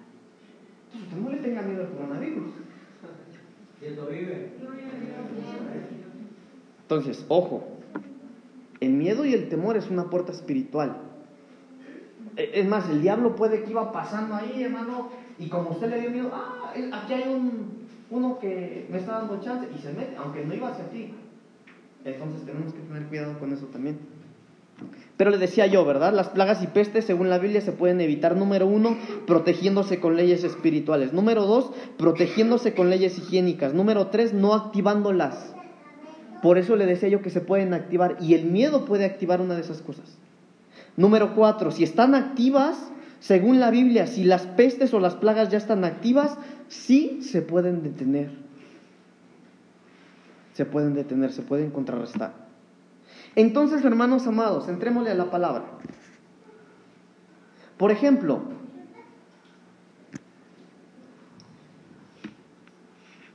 [0.93, 2.51] Entonces, usted no le tenga miedo al coronavirus.
[6.83, 7.67] Entonces, ojo,
[8.81, 10.97] el miedo y el temor es una puerta espiritual.
[12.37, 16.01] E, es más, el diablo puede que iba pasando ahí, hermano, y como usted le
[16.01, 20.17] dio miedo, ah, aquí hay un, uno que me está dando chance, y se mete,
[20.17, 21.15] aunque no iba hacia ti.
[22.05, 23.99] Entonces tenemos que tener cuidado con eso también.
[25.17, 26.15] Pero le decía yo, ¿verdad?
[26.15, 30.45] Las plagas y pestes, según la Biblia, se pueden evitar, número uno, protegiéndose con leyes
[30.45, 31.13] espirituales.
[31.13, 33.75] Número dos, protegiéndose con leyes higiénicas.
[33.75, 35.55] Número tres, no activándolas.
[36.43, 39.55] Por eso le decía yo que se pueden activar y el miedo puede activar una
[39.57, 40.17] de esas cosas.
[40.97, 42.91] Número cuatro, si están activas,
[43.21, 46.39] según la Biblia, si las pestes o las plagas ya están activas,
[46.69, 48.31] sí se pueden detener.
[50.55, 52.50] Se pueden detener, se pueden contrarrestar.
[53.37, 55.65] Entonces, hermanos amados, entrémosle a la palabra.
[57.77, 58.41] Por ejemplo,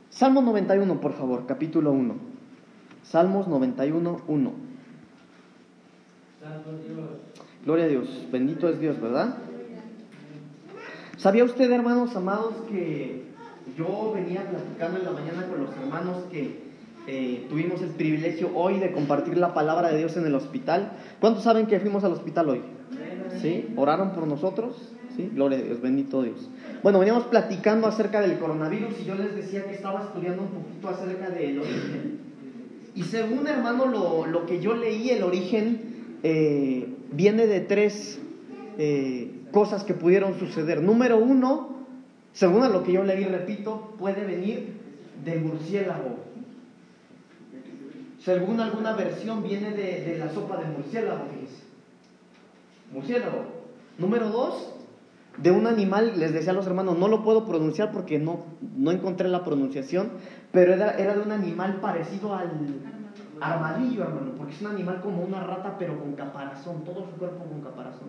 [0.10, 2.16] Salmo 91, por favor, capítulo 1.
[3.04, 4.54] Salmos 91, 1.
[7.66, 9.38] Gloria a Dios, bendito es Dios, ¿verdad?
[11.18, 13.24] ¿Sabía usted, hermanos amados, que
[13.78, 16.65] yo venía platicando en la mañana con los hermanos que
[17.08, 20.94] eh, tuvimos el privilegio hoy de compartir la palabra de Dios en el hospital?
[21.20, 22.62] ¿Cuántos saben que fuimos al hospital hoy?
[23.42, 23.68] ¿Sí?
[23.76, 24.92] ¿Oraron por nosotros?
[25.16, 25.30] ¿Sí?
[25.34, 26.50] Gloria a Dios, bendito Dios.
[26.84, 30.90] Bueno, veníamos platicando acerca del coronavirus y yo les decía que estaba estudiando un poquito
[30.90, 32.26] acerca del origen
[32.96, 35.82] y según hermano, lo, que yo leí, el origen
[36.24, 38.20] eh, viene de tres
[38.78, 40.82] eh, cosas que pudieron suceder.
[40.82, 41.76] Número uno,
[42.32, 44.76] según lo que yo leí, repito, puede venir
[45.26, 46.24] del murciélago.
[48.26, 51.64] Según alguna versión, viene de, la sopa de murciélago, fíjese.
[52.92, 53.46] Murciélago.
[54.00, 54.74] Número dos,
[55.38, 58.90] de un animal, les decía a los hermanos, no lo puedo pronunciar porque no, no
[58.90, 60.10] encontré la pronunciación,
[60.52, 62.50] pero era, de un animal parecido al
[63.40, 67.46] armadillo, hermano, porque es un animal como una rata, pero con caparazón, todo su cuerpo
[67.46, 68.08] con caparazón.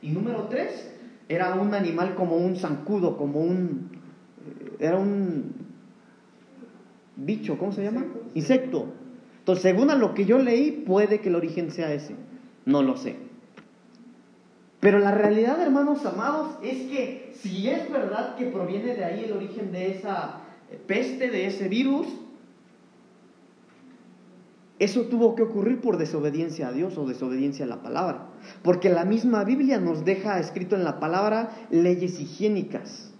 [0.00, 0.90] Y número tres,
[1.28, 3.90] era un animal como un zancudo, como un...
[4.46, 5.52] Eh, era un
[7.16, 8.06] bicho, ¿cómo se llama?
[8.34, 9.03] Insecto.
[9.44, 12.14] Entonces, según a lo que yo leí, puede que el origen sea ese.
[12.64, 13.16] No lo sé.
[14.80, 19.32] Pero la realidad, hermanos amados, es que si es verdad que proviene de ahí el
[19.32, 20.40] origen de esa
[20.86, 22.06] peste, de ese virus,
[24.78, 28.28] eso tuvo que ocurrir por desobediencia a Dios o desobediencia a la palabra.
[28.62, 33.12] Porque la misma Biblia nos deja escrito en la palabra leyes higiénicas.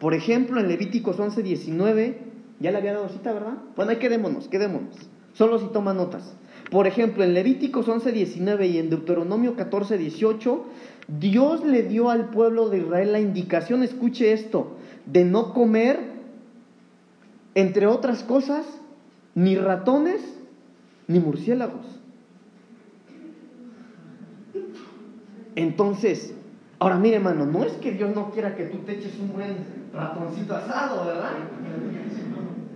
[0.00, 2.33] Por ejemplo, en Levíticos 11, 19,
[2.64, 3.58] ya le había dado cita, ¿verdad?
[3.76, 4.96] Bueno, ahí quedémonos, quedémonos.
[5.34, 6.34] Solo si toma notas.
[6.70, 10.64] Por ejemplo, en Levíticos 11, 19 y en Deuteronomio 14, 18,
[11.20, 16.00] Dios le dio al pueblo de Israel la indicación, escuche esto, de no comer,
[17.54, 18.64] entre otras cosas,
[19.34, 20.22] ni ratones,
[21.06, 21.84] ni murciélagos.
[25.54, 26.32] Entonces,
[26.78, 29.54] ahora mire hermano, no es que Dios no quiera que tú te eches un buen
[29.92, 31.32] ratoncito asado, ¿verdad?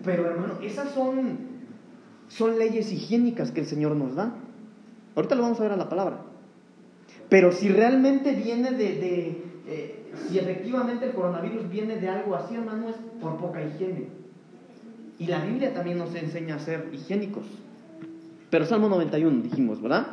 [0.08, 1.36] Pero hermano, esas son,
[2.28, 4.32] son leyes higiénicas que el Señor nos da.
[5.14, 6.20] Ahorita lo vamos a ver a la palabra.
[7.28, 12.88] Pero si realmente viene de, eh, si efectivamente el coronavirus viene de algo así, hermano,
[12.88, 14.06] es por poca higiene.
[15.18, 17.44] Y la Biblia también nos enseña a ser higiénicos.
[18.48, 20.06] Pero Salmo 91 dijimos, ¿verdad?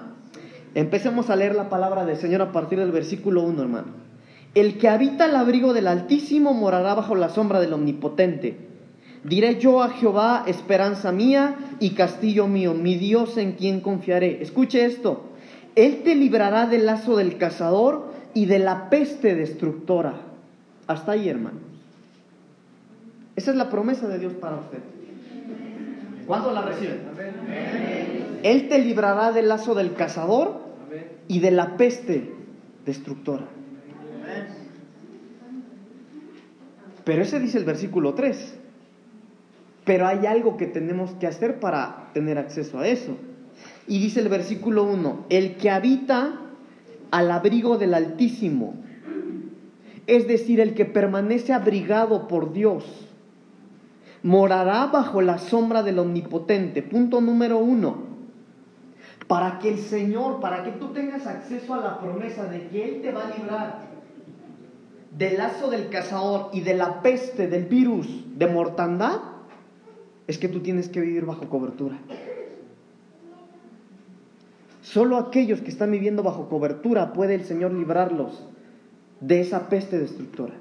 [0.73, 3.87] Empecemos a leer la palabra del Señor a partir del versículo 1, hermano.
[4.55, 8.74] El que habita el abrigo del Altísimo morará bajo la sombra del Omnipotente.
[9.25, 14.43] Diré yo a Jehová, esperanza mía y castillo mío, mi Dios en quien confiaré.
[14.43, 15.23] Escuche esto.
[15.73, 20.13] Él te librará del lazo del cazador y de la peste destructora.
[20.85, 21.63] Hasta ahí, hermanos.
[23.35, 24.77] Esa es la promesa de Dios para usted.
[26.27, 26.99] ¿Cuándo la reciben?
[28.43, 30.59] Él te librará del lazo del cazador
[31.27, 32.31] y de la peste
[32.85, 33.47] destructora.
[37.03, 38.59] Pero ese dice el versículo 3.
[39.85, 43.17] Pero hay algo que tenemos que hacer para tener acceso a eso.
[43.87, 46.41] Y dice el versículo 1, el que habita
[47.11, 48.73] al abrigo del Altísimo,
[50.07, 53.07] es decir, el que permanece abrigado por Dios,
[54.23, 56.81] morará bajo la sombra del Omnipotente.
[56.81, 58.15] Punto número uno.
[59.27, 63.01] Para que el Señor, para que tú tengas acceso a la promesa de que Él
[63.01, 63.95] te va a librar
[65.17, 69.19] del lazo del cazador y de la peste, del virus de mortandad,
[70.27, 71.97] es que tú tienes que vivir bajo cobertura.
[74.81, 78.45] Solo aquellos que están viviendo bajo cobertura puede el Señor librarlos
[79.19, 80.53] de esa peste destructora.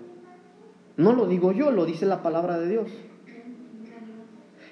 [0.96, 2.88] No lo digo yo, lo dice la palabra de Dios.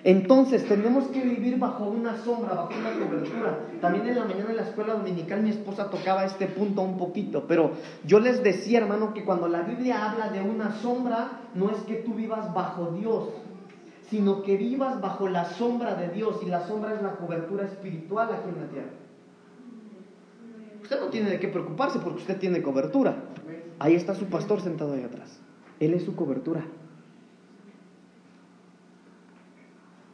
[0.05, 3.59] Entonces tenemos que vivir bajo una sombra, bajo una cobertura.
[3.81, 7.45] También en la mañana en la escuela dominical mi esposa tocaba este punto un poquito,
[7.47, 7.73] pero
[8.05, 11.95] yo les decía, hermano, que cuando la Biblia habla de una sombra, no es que
[11.97, 13.29] tú vivas bajo Dios,
[14.13, 18.29] sino que vivas bajo la sombra de Dios y la sombra es la cobertura espiritual
[18.31, 18.91] aquí en la tierra.
[20.83, 23.17] Usted no tiene de qué preocuparse porque usted tiene cobertura.
[23.79, 25.41] Ahí está su pastor sentado ahí atrás.
[25.81, 26.63] Él es su cobertura.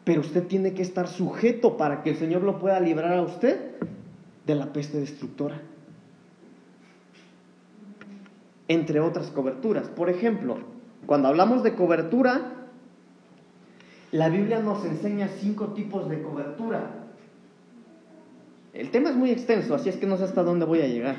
[0.05, 3.81] Pero usted tiene que estar sujeto para que el Señor lo pueda librar a usted
[4.47, 5.61] de la peste destructora.
[8.69, 9.89] Entre otras coberturas.
[9.89, 10.59] Por ejemplo,
[11.05, 12.58] cuando hablamos de cobertura,
[14.13, 16.91] la Biblia nos enseña cinco tipos de cobertura.
[18.73, 21.17] El tema es muy extenso, así es que no sé hasta dónde voy a llegar.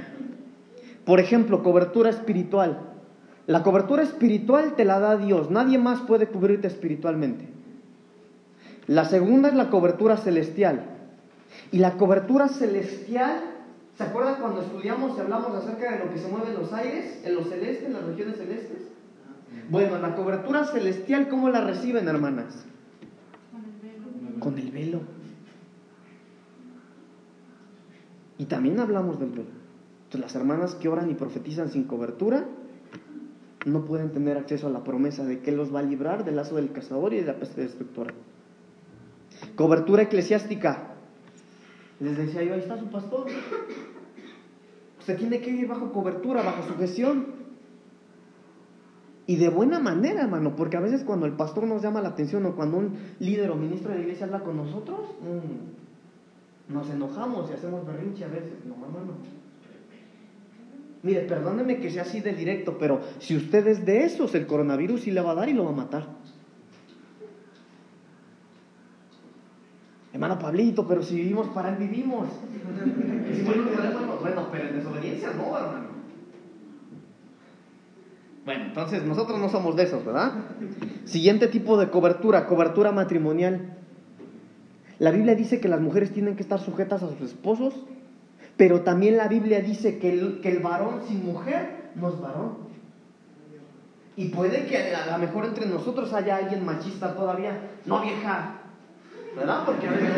[1.06, 2.80] Por ejemplo, cobertura espiritual.
[3.47, 7.47] La cobertura espiritual te la da Dios, nadie más puede cubrirte espiritualmente.
[8.88, 10.84] La segunda es la cobertura celestial.
[11.71, 13.41] Y la cobertura celestial,
[13.95, 17.21] ¿se acuerdan cuando estudiamos y hablamos acerca de lo que se mueve en los aires,
[17.23, 18.78] en los celestes, en las regiones celestes?
[19.69, 22.65] Bueno, la cobertura celestial, ¿cómo la reciben, hermanas?
[24.39, 25.02] Con el velo.
[28.38, 29.43] Y también hablamos del velo.
[30.06, 32.45] Entonces, las hermanas que oran y profetizan sin cobertura
[33.65, 36.56] no pueden tener acceso a la promesa de que los va a librar del lazo
[36.56, 38.14] del cazador y de la peste destructora.
[39.55, 40.95] Cobertura eclesiástica.
[41.99, 43.28] Les decía yo, ahí está su pastor.
[44.99, 47.39] Usted tiene que ir bajo cobertura, bajo su gestión.
[49.30, 52.43] Y de buena manera, hermano, porque a veces cuando el pastor nos llama la atención
[52.47, 57.53] o cuando un líder o ministro de iglesia habla con nosotros, mmm, nos enojamos y
[57.53, 58.65] hacemos berrinche a veces.
[58.65, 59.13] No, hermano.
[61.03, 65.01] Mire, perdóneme que sea así de directo, pero si usted es de esos, el coronavirus
[65.01, 66.07] sí le va a dar y lo va a matar.
[70.11, 72.30] Hermano Pablito, pero si vivimos para Él, vivimos.
[74.21, 75.89] bueno, pero en desobediencia no, hermano.
[78.50, 80.32] Bueno, entonces nosotros no somos de esos, ¿verdad?
[81.06, 83.78] Siguiente tipo de cobertura, cobertura matrimonial.
[84.97, 87.76] La Biblia dice que las mujeres tienen que estar sujetas a sus esposos,
[88.58, 92.58] pero también la Biblia dice que el, que el varón sin mujer no es varón.
[94.16, 97.70] Y puede que a lo mejor entre nosotros haya alguien machista todavía.
[97.86, 98.62] No, vieja.
[99.36, 99.64] ¿Verdad?
[99.64, 100.10] Porque a veces...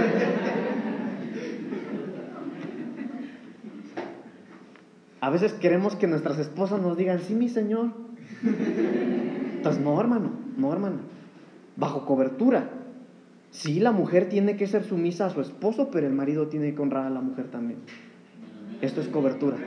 [5.19, 7.89] A veces queremos que nuestras esposas nos digan, sí, mi señor.
[8.43, 10.97] Entonces, no, hermano, no, hermano.
[11.75, 12.69] Bajo cobertura.
[13.51, 16.81] Sí, la mujer tiene que ser sumisa a su esposo, pero el marido tiene que
[16.81, 17.79] honrar a la mujer también.
[18.81, 19.57] Esto es cobertura.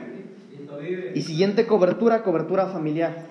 [1.13, 3.27] Y siguiente cobertura, cobertura familiar.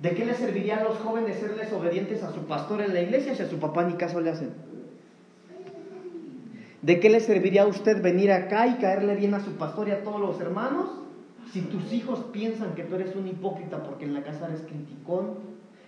[0.00, 3.34] ¿De qué le serviría a los jóvenes serles obedientes a su pastor en la iglesia
[3.34, 4.50] si a su papá ni caso le hacen?
[6.82, 9.92] ¿De qué le serviría a usted venir acá y caerle bien a su pastor y
[9.92, 10.90] a todos los hermanos
[11.54, 15.36] si tus hijos piensan que tú eres un hipócrita porque en la casa eres criticón,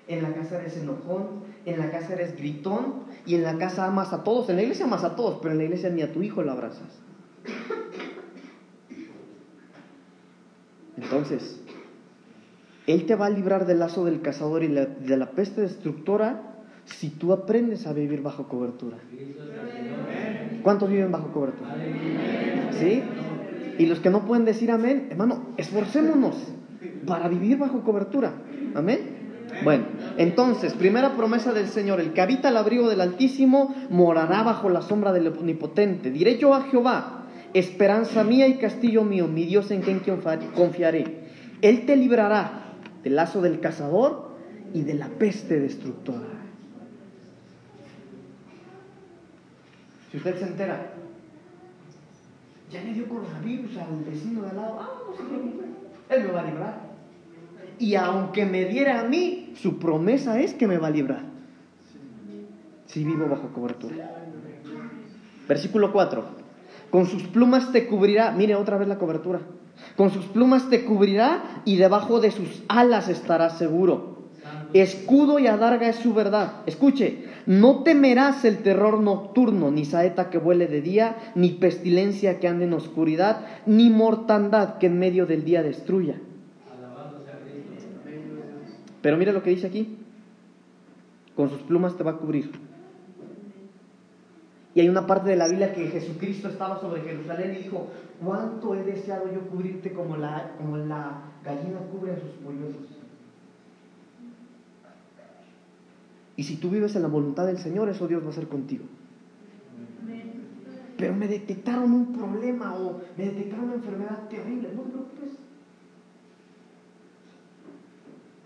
[0.07, 4.13] en la casa eres enojón, en la casa eres gritón y en la casa amas
[4.13, 4.49] a todos?
[4.49, 6.53] En la iglesia amas a todos, pero en la iglesia ni a tu hijo lo
[6.53, 7.01] abrazas.
[10.97, 11.61] Entonces,
[12.87, 16.43] Él te va a librar del lazo del cazador y de la peste destructora
[16.85, 18.99] si tú aprendes a vivir bajo cobertura.
[20.63, 21.75] ¿Cuántos viven bajo cobertura?
[22.71, 23.03] ¿Sí?
[23.79, 26.37] Y los que no pueden decir amén, hermano, esforcémonos
[27.07, 28.33] para vivir bajo cobertura.
[28.75, 29.17] Amén.
[29.65, 29.85] Bueno,
[30.19, 34.83] entonces, primera promesa del Señor, el que habita al abrigo del Altísimo morará bajo la
[34.83, 36.11] sombra del Omnipotente.
[36.11, 40.01] Diré yo a Jehová, esperanza mía y castillo mío, mi Dios en quien
[40.55, 41.27] confiaré.
[41.63, 44.37] Él te librará del lazo del cazador
[44.75, 46.37] y de la peste destructora.
[50.11, 50.93] Si usted se entera,
[52.85, 54.91] ya dio coronavirus al vecino de al lado, ah,
[56.09, 56.87] él me va a librar.
[57.79, 61.23] Y aunque me diera a mí, su promesa es que me va a librar.
[62.87, 64.15] Si vivo bajo cobertura.
[65.49, 66.25] Versículo 4.
[66.91, 69.41] Con sus plumas te cubrirá, mire otra vez la cobertura.
[69.97, 74.16] Con sus plumas te cubrirá y debajo de sus alas estarás seguro.
[74.73, 76.63] Escudo y adarga es su verdad.
[76.67, 82.49] Escuche, no temerás el terror nocturno, ni saeta que vuele de día, ni pestilencia que
[82.49, 86.21] ande en oscuridad, ni mortandad que en medio del día destruya.
[89.03, 89.99] Pero mira lo que dice aquí.
[91.37, 92.51] Con sus plumas te va a cubrir.
[94.75, 97.87] Y hay una parte de la Biblia que Jesucristo estaba sobre Jerusalén y dijo,
[98.23, 102.96] ¿cuánto he deseado yo cubrirte como la, como la gallina cubre a sus polluelos?
[106.37, 108.85] Y si tú vives en la voluntad del Señor, eso Dios va a hacer contigo.
[110.99, 114.71] Pero me detectaron un problema o me detectaron una enfermedad terrible.
[114.75, 115.31] No te preocupes.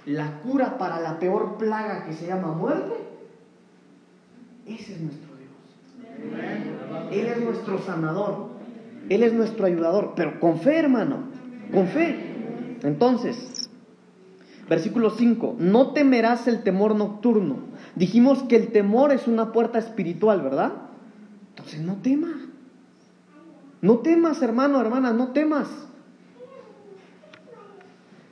[0.07, 2.95] La cura para la peor plaga que se llama muerte,
[4.67, 7.13] ese es nuestro Dios.
[7.13, 8.51] Él es nuestro sanador.
[9.09, 10.13] Él es nuestro ayudador.
[10.17, 11.25] Pero con fe, hermano.
[11.73, 12.79] Con fe.
[12.83, 13.71] Entonces,
[14.69, 15.57] versículo 5.
[15.59, 20.73] No temerás el temor nocturno Dijimos que el temor es una puerta espiritual, ¿verdad?
[21.51, 22.37] Entonces no temas.
[23.83, 25.69] No temas, hermano, hermana, no temas.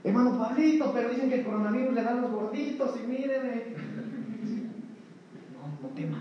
[0.05, 3.65] Hermano Pablito, pero dicen que el coronavirus le da los gorditos y míreme.
[5.53, 6.21] No, no temas.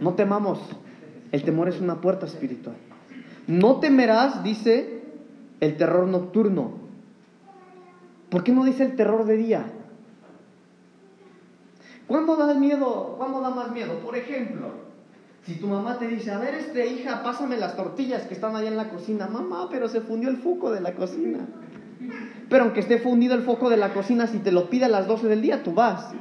[0.00, 0.60] No temamos.
[1.30, 2.76] El temor es una puerta espiritual.
[3.46, 5.02] No temerás, dice,
[5.60, 6.72] el terror nocturno.
[8.30, 9.72] ¿Por qué no dice el terror de día?
[12.08, 13.14] ¿Cuándo da miedo?
[13.18, 14.00] ¿Cuándo da más miedo?
[14.00, 14.70] Por ejemplo,
[15.44, 18.68] si tu mamá te dice, a ver, este hija, pásame las tortillas que están allá
[18.68, 19.28] en la cocina.
[19.28, 21.46] Mamá, pero se fundió el foco de la cocina.
[22.48, 25.06] Pero aunque esté fundido el foco de la cocina, si te lo pide a las
[25.06, 26.12] 12 del día, tú vas.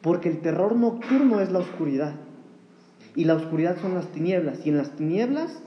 [0.00, 2.14] Porque el terror nocturno es la oscuridad.
[3.16, 4.64] Y la oscuridad son las tinieblas.
[4.64, 5.62] Y en las tinieblas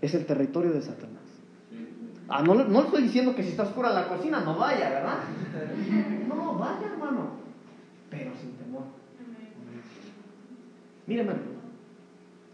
[0.00, 1.17] es el territorio de Satanás.
[2.28, 5.18] Ah, no, no estoy diciendo que si está oscura la cocina no vaya, ¿verdad?
[6.28, 7.30] No, vaya, hermano.
[8.10, 8.82] Pero sin temor.
[11.06, 11.40] Mire, hermano.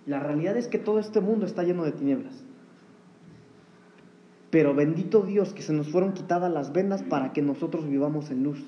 [0.07, 2.45] La realidad es que todo este mundo está lleno de tinieblas.
[4.51, 8.45] Pero bendito Dios que se nos fueron quitadas las vendas para que nosotros vivamos en
[8.45, 8.65] luz.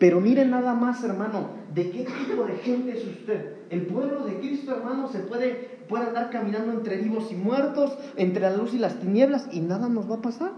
[0.00, 3.56] Pero mire nada más, hermano, de qué tipo de gente es usted.
[3.70, 8.42] El pueblo de Cristo, hermano, se puede, puede andar caminando entre vivos y muertos, entre
[8.42, 10.52] la luz y las tinieblas, y nada nos va a pasar.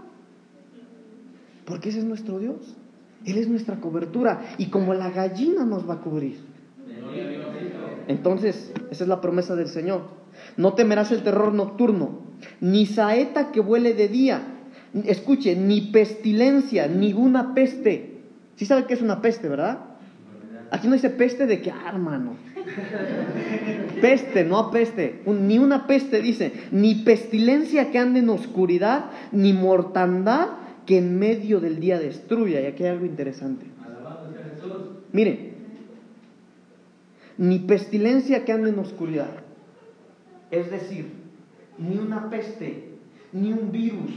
[1.65, 2.75] Porque ese es nuestro Dios.
[3.25, 4.41] Él es nuestra cobertura.
[4.57, 6.39] Y como la gallina nos va a cubrir.
[8.07, 10.01] Entonces, esa es la promesa del Señor.
[10.57, 12.19] No temerás el terror nocturno,
[12.61, 14.41] ni saeta que vuele de día,
[14.93, 18.19] Escuche, ni pestilencia, ninguna peste.
[18.55, 19.79] ¿Sí sabe qué es una peste, verdad?
[20.71, 22.37] Aquí no dice peste de que, ah, hermano.
[23.99, 25.21] Peste, no peste.
[25.25, 30.47] Ni una peste dice, ni pestilencia que ande en oscuridad, ni mortandad
[30.85, 32.61] que en medio del día destruya.
[32.61, 33.65] Y aquí hay algo interesante.
[35.11, 35.51] Mire,
[37.37, 39.31] ni pestilencia que ande en oscuridad.
[40.51, 41.11] Es decir,
[41.77, 42.91] ni una peste,
[43.33, 44.11] ni un virus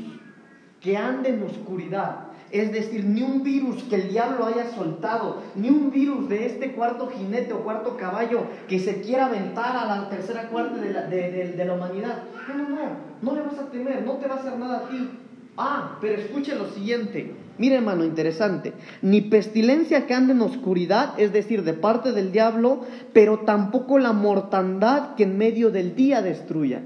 [0.81, 2.29] que ande en oscuridad.
[2.55, 6.71] Es decir, ni un virus que el diablo haya soltado, ni un virus de este
[6.71, 11.03] cuarto jinete o cuarto caballo que se quiera aventar a la tercera cuarta de la,
[11.09, 12.23] de, la humanidad.
[12.47, 12.83] No, no, no,
[13.23, 15.11] no le vas a temer, no te va a hacer nada a ti.
[15.57, 17.35] Ah, pero escuche lo siguiente.
[17.59, 18.73] Mire, hermano, interesante.
[19.03, 24.13] Ni pestilencia que ande en oscuridad, es decir, de parte del diablo, pero tampoco la
[24.13, 26.83] mortandad que en medio del día destruya.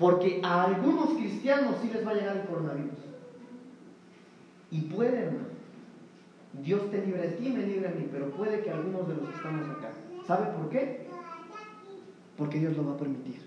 [0.00, 2.98] Porque a algunos cristianos sí les va a llegar el coronavirus.
[4.70, 5.50] Y puede, hermano.
[6.64, 9.28] Dios te libre de ti, me libre a mí, pero puede que algunos de los
[9.28, 9.92] que estamos acá.
[10.26, 11.06] ¿Sabe por qué?
[12.36, 13.40] Porque Dios lo va a permitir.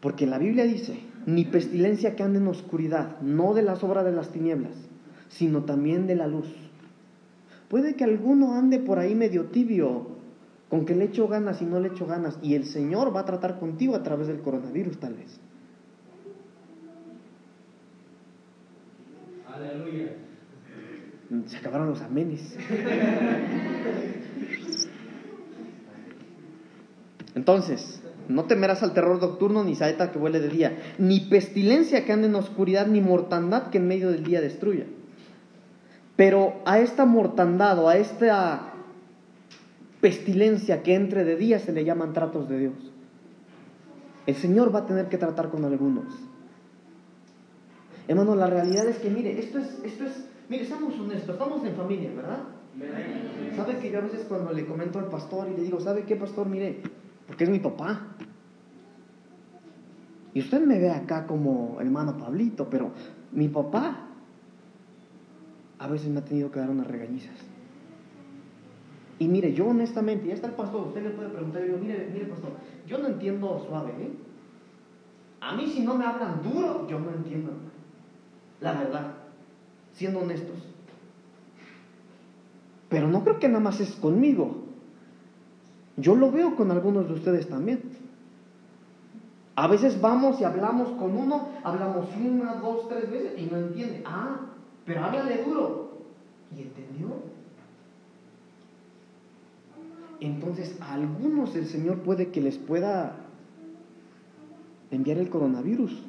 [0.00, 4.12] Porque la Biblia dice, ni pestilencia que ande en oscuridad, no de las obras de
[4.12, 4.72] las tinieblas,
[5.28, 6.52] sino también de la luz.
[7.68, 10.11] Puede que alguno ande por ahí medio tibio,
[10.72, 13.24] con que le echo ganas y no le echo ganas, y el Señor va a
[13.26, 15.38] tratar contigo a través del coronavirus tal vez.
[19.54, 20.14] Aleluya.
[21.44, 22.56] Se acabaron los amenes.
[27.34, 32.14] Entonces, no temerás al terror nocturno, ni saeta que huele de día, ni pestilencia que
[32.14, 34.86] ande en oscuridad, ni mortandad que en medio del día destruya.
[36.16, 38.71] Pero a esta mortandad o a esta
[40.02, 42.74] pestilencia que entre de día se le llaman tratos de Dios.
[44.26, 46.12] El Señor va a tener que tratar con algunos.
[48.08, 51.76] Hermano, la realidad es que, mire, esto es, esto es, mire, seamos honestos, estamos en
[51.76, 52.40] familia, ¿verdad?
[53.54, 56.16] ¿Sabe que yo a veces cuando le comento al pastor y le digo, ¿sabe qué,
[56.16, 56.48] pastor?
[56.48, 56.82] Mire,
[57.28, 58.08] porque es mi papá.
[60.34, 62.90] Y usted me ve acá como hermano Pablito, pero
[63.30, 64.08] mi papá
[65.78, 67.51] a veces me ha tenido que dar unas regañizas.
[69.18, 72.26] Y mire, yo honestamente, ya está el pastor, usted le puede preguntar, yo, mire, mire
[72.26, 72.50] pastor,
[72.86, 74.10] yo no entiendo suave, ¿eh?
[75.40, 77.52] A mí si no me hablan duro, yo no entiendo.
[78.60, 79.14] La verdad,
[79.92, 80.56] siendo honestos.
[82.88, 84.62] Pero no creo que nada más es conmigo.
[85.96, 87.82] Yo lo veo con algunos de ustedes también.
[89.54, 94.02] A veces vamos y hablamos con uno, hablamos una, dos, tres veces y no entiende.
[94.06, 94.40] Ah,
[94.86, 95.90] pero háblale duro.
[96.56, 97.08] ¿Y entendió?
[100.22, 103.16] Entonces a algunos el Señor puede que les pueda
[104.92, 106.00] enviar el coronavirus.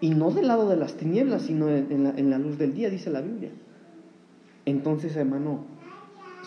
[0.00, 3.20] Y no del lado de las tinieblas, sino en la, luz del día, dice la
[3.20, 3.50] Biblia.
[4.64, 5.66] Entonces, hermano,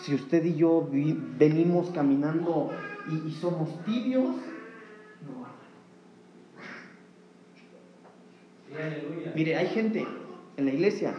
[0.02, 0.90] si usted y yo
[1.38, 2.72] venimos caminando
[3.08, 5.46] y, somos tibios, no.
[9.36, 10.04] Mire, hay gente
[10.56, 11.14] en la iglesia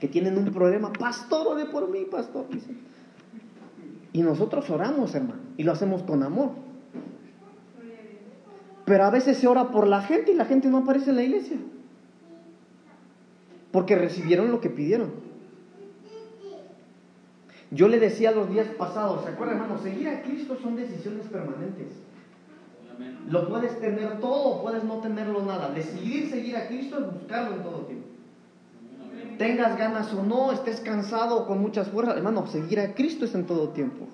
[0.00, 2.46] que tienen un problema, pastor, ore por mí, pastor.
[4.16, 6.52] Y nosotros oramos, hermano, y lo hacemos con amor.
[8.86, 11.22] Pero a veces se ora por la gente y la gente no aparece en la
[11.22, 11.58] iglesia.
[13.70, 15.10] Porque recibieron lo que pidieron.
[17.70, 19.78] Yo le decía los días pasados, ¿se acuerdan, hermano?
[19.82, 21.88] Seguir a Cristo son decisiones permanentes.
[23.28, 25.72] Lo puedes tener todo puedes no tenerlo nada.
[25.72, 27.95] Decidir seguir a Cristo es buscarlo en todo tiempo.
[29.38, 33.44] Tengas ganas o no, estés cansado con muchas fuerzas, hermano, seguir a Cristo es en
[33.44, 34.06] todo tiempo.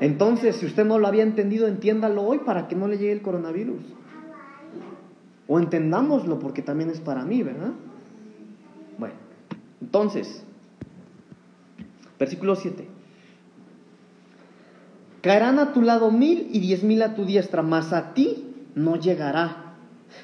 [0.00, 3.22] Entonces, si usted no lo había entendido, entiéndalo hoy para que no le llegue el
[3.22, 3.80] coronavirus.
[5.48, 7.72] O entendámoslo porque también es para mí, ¿verdad?
[8.98, 9.14] Bueno,
[9.80, 10.44] entonces,
[12.18, 12.86] Versículo 7.
[15.22, 18.44] Caerán a tu lado mil y diez mil a tu diestra, mas a ti
[18.74, 19.67] no llegará.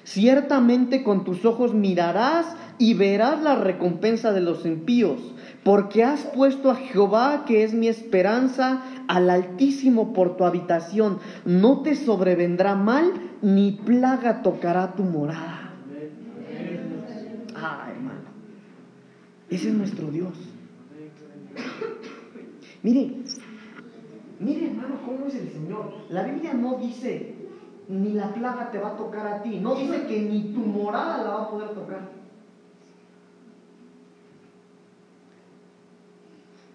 [0.04, 2.46] Ciertamente con tus ojos mirarás
[2.78, 5.20] y verás la recompensa de los impíos,
[5.62, 11.18] porque has puesto a Jehová, que es mi esperanza, al Altísimo por tu habitación.
[11.44, 13.12] No te sobrevendrá mal,
[13.42, 15.72] ni plaga tocará tu morada.
[17.56, 18.20] Ah, hermano.
[19.48, 20.34] Ese es nuestro Dios.
[22.82, 23.12] Mire,
[24.40, 25.94] mire hermano, cómo es el Señor.
[26.10, 27.33] La Biblia no dice,
[27.88, 29.58] ni la plaga te va a tocar a ti.
[29.60, 32.08] No dice que ni tu morada la va a poder tocar.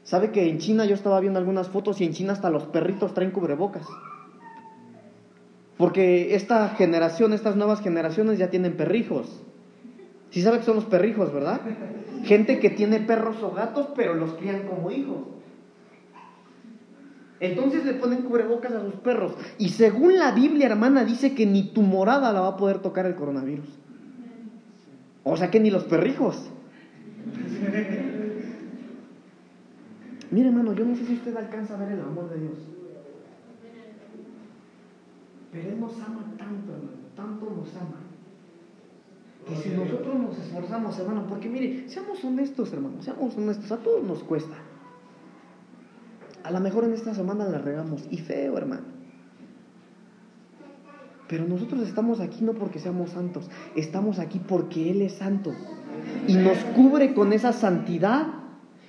[0.03, 3.13] ¿Sabe que en China yo estaba viendo algunas fotos y en China hasta los perritos
[3.13, 3.87] traen cubrebocas?
[5.77, 9.43] Porque esta generación, estas nuevas generaciones ya tienen perrijos.
[10.31, 11.61] Sí sabe que son los perrijos, ¿verdad?
[12.23, 15.38] Gente que tiene perros o gatos, pero los crían como hijos.
[17.39, 19.33] Entonces le ponen cubrebocas a sus perros.
[19.57, 23.05] Y según la Biblia, hermana, dice que ni tu morada la va a poder tocar
[23.05, 23.67] el coronavirus.
[25.23, 26.49] O sea que ni los perrijos.
[30.31, 32.57] Mire, hermano, yo no sé si usted alcanza a ver el amor de Dios.
[35.51, 37.97] Pero Él nos ama tanto, hermano, tanto nos ama.
[39.47, 44.03] Que si nosotros nos esforzamos, hermano, porque mire, seamos honestos, hermano, seamos honestos, a todos
[44.03, 44.55] nos cuesta.
[46.43, 48.99] A lo mejor en esta semana la regamos, y feo, hermano.
[51.27, 55.53] Pero nosotros estamos aquí no porque seamos santos, estamos aquí porque Él es santo.
[56.27, 58.27] Y nos cubre con esa santidad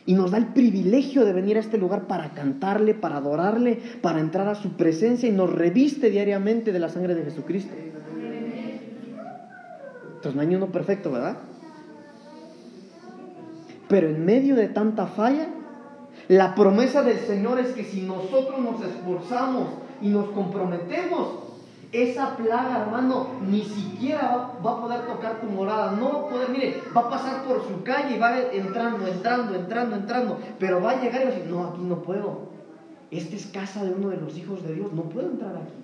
[0.06, 4.20] y nos da el privilegio de venir a este lugar para cantarle, para adorarle, para
[4.20, 7.74] entrar a su presencia y nos reviste diariamente de la sangre de Jesucristo.
[10.16, 11.38] Entonces no perfecto, ¿verdad?
[13.88, 15.48] Pero en medio de tanta falla,
[16.28, 19.68] la promesa del Señor es que si nosotros nos esforzamos
[20.00, 21.50] y nos comprometemos,
[21.92, 25.92] esa plaga, hermano, ni siquiera va, a poder tocar tu morada.
[25.92, 29.56] No va a poder, mire, va a pasar por su calle y va entrando, entrando,
[29.56, 30.38] entrando, entrando.
[30.60, 32.50] Pero va a llegar y va a decir, no, aquí no puedo.
[33.10, 34.92] Esta es casa de uno de los hijos de Dios.
[34.92, 35.80] No puedo entrar aquí.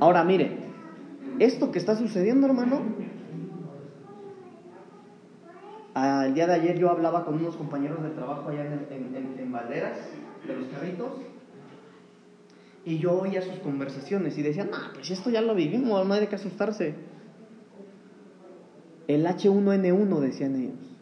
[0.00, 0.56] Ahora mire,
[1.38, 2.80] esto que está sucediendo, hermano,
[6.00, 9.52] al día de ayer yo hablaba con unos compañeros de trabajo allá en, en, en
[9.52, 9.98] Valderas
[10.46, 11.12] de los carritos.
[12.84, 16.20] Y yo oía sus conversaciones y decían, ah, pues esto ya lo vivimos, no hay
[16.20, 16.94] de qué asustarse.
[19.06, 20.96] El H1N1, decían ellos.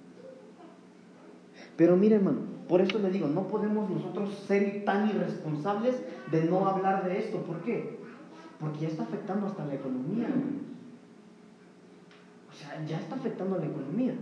[1.76, 6.66] Pero mire, hermano, por eso le digo, no podemos nosotros ser tan irresponsables de no
[6.66, 7.38] hablar de esto.
[7.42, 7.98] ¿Por qué?
[8.58, 10.28] Porque ya está afectando hasta la economía.
[12.50, 14.14] O sea, ya está afectando a la economía.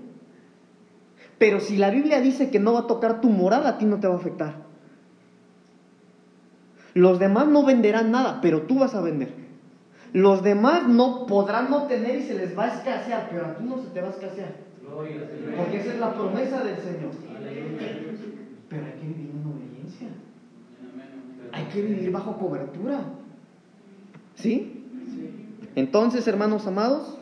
[1.38, 4.00] Pero si la Biblia dice que no va a tocar tu moral, a ti no
[4.00, 4.66] te va a afectar.
[6.94, 9.34] Los demás no venderán nada, pero tú vas a vender.
[10.14, 13.64] Los demás no podrán no tener y se les va a escasear, pero a ti
[13.64, 14.54] no se te va a escasear.
[15.56, 17.10] Porque esa es la promesa del Señor.
[18.68, 20.08] Pero hay que vivir en obediencia.
[21.52, 23.00] Hay que vivir bajo cobertura.
[24.36, 24.84] ¿Sí?
[25.74, 27.18] Entonces, hermanos amados,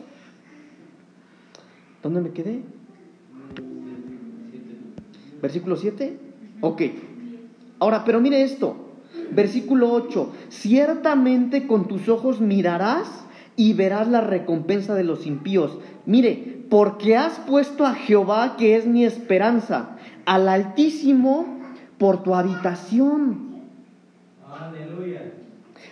[2.01, 2.63] ¿dónde me quedé?
[5.45, 6.17] Versículo 7.
[6.61, 6.81] Ok.
[7.77, 8.77] Ahora, pero mire esto.
[9.31, 13.07] Versículo 8, ciertamente con tus ojos mirarás
[13.55, 15.77] y verás la recompensa de los impíos.
[16.07, 21.45] Mire, porque has puesto a Jehová, que es mi esperanza, al Altísimo
[21.99, 23.61] por tu habitación.
[24.51, 25.31] Aleluya.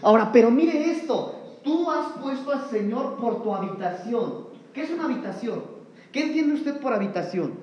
[0.01, 4.47] Ahora, pero mire esto, tú has puesto al Señor por tu habitación.
[4.73, 5.61] ¿Qué es una habitación?
[6.11, 7.53] ¿Qué entiende usted por habitación?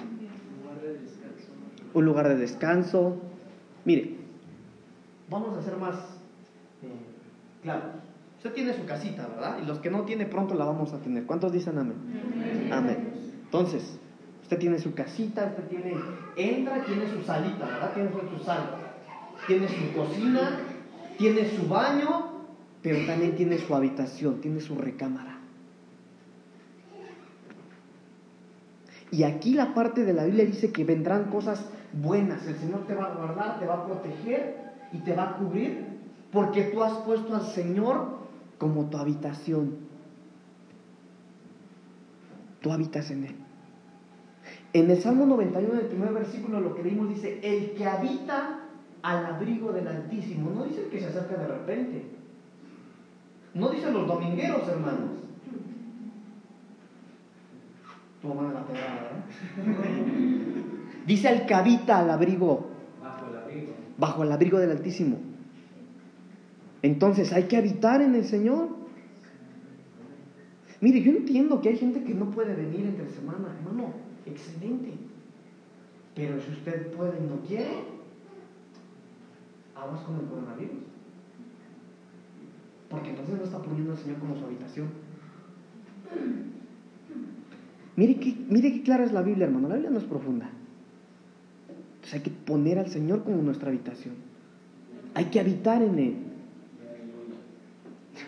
[0.00, 1.50] Un lugar de descanso.
[1.94, 3.16] Un lugar de descanso.
[3.84, 4.16] Mire,
[5.28, 5.96] vamos a ser más
[6.82, 7.84] eh, claros.
[8.36, 9.58] Usted tiene su casita, ¿verdad?
[9.62, 11.24] Y los que no tiene pronto la vamos a tener.
[11.24, 12.70] ¿Cuántos dicen amén?
[12.72, 13.12] Amén.
[13.44, 13.98] Entonces,
[14.42, 15.94] usted tiene su casita, usted tiene,
[16.36, 17.92] entra, tiene su salita, ¿verdad?
[17.92, 18.76] Tiene su sala,
[19.46, 20.60] tiene su cocina,
[21.18, 22.30] tiene su baño,
[22.82, 25.38] pero también tiene su habitación, tiene su recámara.
[29.10, 32.46] Y aquí la parte de la Biblia dice que vendrán cosas buenas.
[32.46, 34.56] El Señor te va a guardar, te va a proteger
[34.92, 35.86] y te va a cubrir
[36.32, 38.20] porque tú has puesto al Señor
[38.58, 39.76] como tu habitación.
[42.60, 43.36] Tú habitas en Él.
[44.72, 48.60] En el Salmo 91, en el primer versículo, lo que leímos dice, el que habita
[49.02, 50.50] al abrigo del Altísimo.
[50.50, 52.04] No dice el que se acerca de repente.
[53.54, 55.10] No dice los domingueros, hermanos.
[58.22, 58.64] Toma la
[61.06, 62.70] Dice el que habita al abrigo
[64.00, 65.18] bajo el abrigo del Altísimo.
[66.82, 68.68] Entonces hay que habitar en el Señor.
[70.80, 73.92] Mire, yo entiendo que hay gente que no puede venir entre semana, hermano,
[74.24, 74.92] excelente.
[76.14, 77.84] Pero si usted puede y no quiere,
[79.76, 80.78] aguas con el coronavirus.
[82.88, 84.88] Porque entonces no está poniendo al Señor como su habitación.
[87.96, 89.68] Mire qué, mire qué clara es la Biblia, hermano.
[89.68, 90.50] La Biblia no es profunda
[92.12, 94.14] hay que poner al Señor como nuestra habitación.
[95.14, 96.16] Hay que habitar en Él.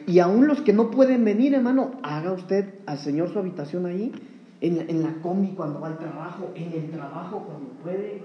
[0.07, 4.13] Y aún los que no pueden venir, hermano, haga usted al Señor su habitación ahí
[4.61, 8.23] en en la combi cuando va al trabajo, en el trabajo cuando puede.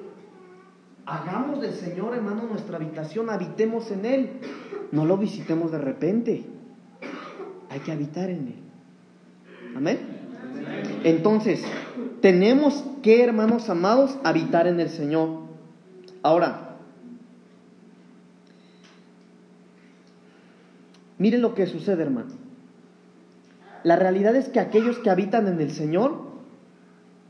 [1.06, 4.30] Hagamos del Señor, hermano, nuestra habitación, habitemos en Él.
[4.92, 6.46] No lo visitemos de repente.
[7.70, 8.60] Hay que habitar en Él.
[9.76, 10.00] Amén.
[11.04, 11.64] Entonces,
[12.22, 15.30] tenemos que, hermanos amados, habitar en el Señor.
[16.24, 16.76] Ahora,
[21.18, 22.32] miren lo que sucede, hermano.
[23.86, 26.18] La realidad es que aquellos que habitan en el Señor,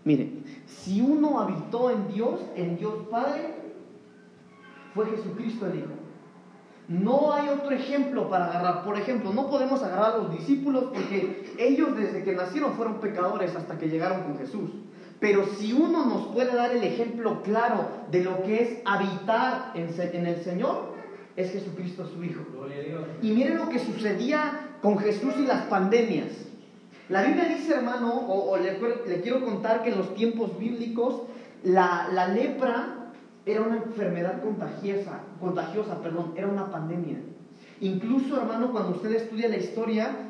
[0.03, 3.53] miren, si uno habitó en Dios, en Dios Padre,
[4.95, 5.93] fue Jesucristo el Hijo.
[6.87, 8.83] No hay otro ejemplo para agarrar.
[8.83, 13.55] Por ejemplo, no podemos agarrar a los discípulos porque ellos desde que nacieron fueron pecadores
[13.55, 14.71] hasta que llegaron con Jesús.
[15.19, 20.25] Pero si uno nos puede dar el ejemplo claro de lo que es habitar en,
[20.25, 20.93] el Señor,
[21.35, 22.41] es Jesucristo su Hijo.
[23.21, 26.27] Y miren lo que sucedía con Jesús y las pandemias.
[27.09, 28.77] La Biblia dice, hermano, o, le,
[29.21, 31.21] quiero contar que en los tiempos bíblicos
[31.63, 33.11] la, la lepra
[33.45, 37.17] era una enfermedad contagiosa, contagiosa, perdón, era una pandemia.
[37.79, 40.26] Incluso, hermano, cuando usted estudia la historia,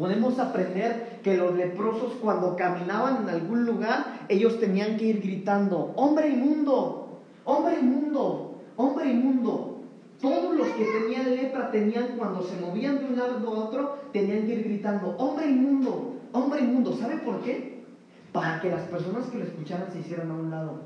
[0.00, 5.92] podemos aprender que los leprosos cuando caminaban en algún lugar, ellos tenían que ir gritando,
[5.94, 9.76] hombre inmundo, hombre inmundo, hombre inmundo.
[10.18, 14.46] Todos los que tenían lepra tenían, cuando se movían de un lado a otro, tenían
[14.46, 16.94] que ir gritando, hombre inmundo, hombre inmundo.
[16.94, 17.84] ¿Sabe por qué?
[18.32, 20.80] Para que las personas que lo escucharan se hicieran a un lado.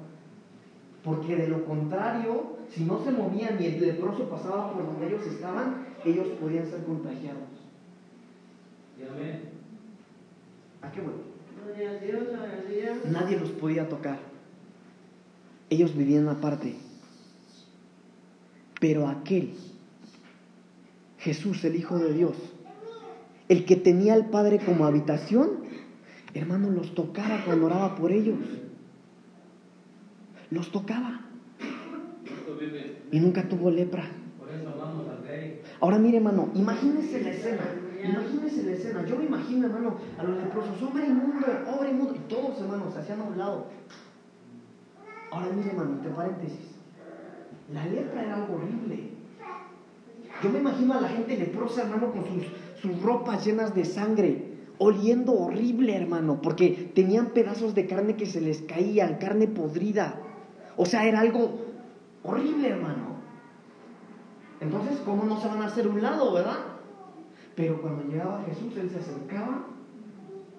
[1.05, 5.25] Porque de lo contrario, si no se movían y el leproso pasaba por donde ellos
[5.25, 7.54] estaban, ellos podían ser contagiados.
[10.83, 11.19] ¿A qué bueno?
[13.11, 14.19] Nadie los podía tocar.
[15.71, 16.75] Ellos vivían aparte.
[18.81, 19.55] Pero aquel,
[21.19, 22.37] Jesús, el Hijo de Dios,
[23.49, 25.65] el que tenía al Padre como habitación,
[26.35, 28.39] hermano, los tocaba cuando oraba por ellos
[30.55, 31.21] los tocaba.
[33.11, 34.05] Y nunca tuvo lepra.
[35.81, 37.84] Ahora mire, hermano, imagínese la escena.
[38.05, 39.05] Imagínese la escena.
[39.07, 42.15] Yo me imagino, hermano, a los leprosos, hombre inmundo, hombre inmundo.
[42.15, 43.67] Y todos, hermanos, se hacían a un lado.
[45.31, 46.75] Ahora mire, hermano, entre paréntesis.
[47.73, 49.11] La lepra era algo horrible.
[50.43, 52.45] Yo me imagino a la gente leprosa, hermano, con sus,
[52.83, 58.43] sus ropas llenas de sangre, oliendo horrible, hermano, porque tenían pedazos de carne que se
[58.43, 60.17] les caían, carne podrida.
[60.77, 61.59] O sea, era algo
[62.23, 63.15] horrible, hermano.
[64.61, 66.74] Entonces, ¿cómo no se van a hacer un lado, verdad?
[67.57, 69.67] Pero cuando llegaba Jesús, Él se acercaba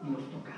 [0.06, 0.56] y los tocaba.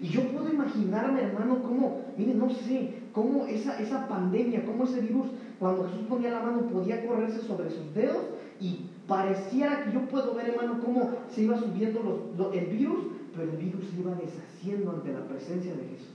[0.00, 5.00] Y yo puedo imaginarme, hermano, cómo, mire, no sé, cómo esa, esa pandemia, cómo ese
[5.02, 5.26] virus,
[5.58, 8.24] cuando Jesús ponía la mano, podía correrse sobre sus dedos
[8.60, 13.04] y pareciera que yo puedo ver, hermano, cómo se iba subiendo los, el virus,
[13.36, 16.08] pero el virus se iba deshaciendo ante la presencia de Jesús.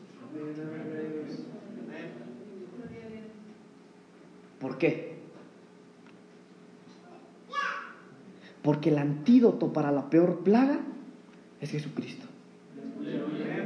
[4.60, 5.15] ¿Por qué?
[8.66, 10.80] Porque el antídoto para la peor plaga
[11.62, 12.26] es Jesucristo.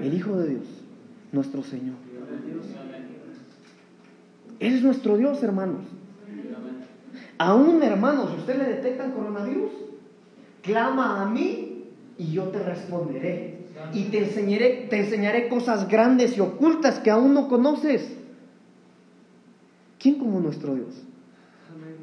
[0.03, 0.65] El Hijo de Dios,
[1.31, 1.95] nuestro Señor.
[4.59, 5.83] Es nuestro Dios, hermanos.
[7.37, 9.71] Aún, hermanos, si usted le detectan coronavirus,
[10.61, 11.85] clama a mí
[12.17, 13.59] y yo te responderé.
[13.93, 18.17] Y te enseñaré, te enseñaré cosas grandes y ocultas que aún no conoces.
[19.97, 21.03] ¿Quién como nuestro Dios?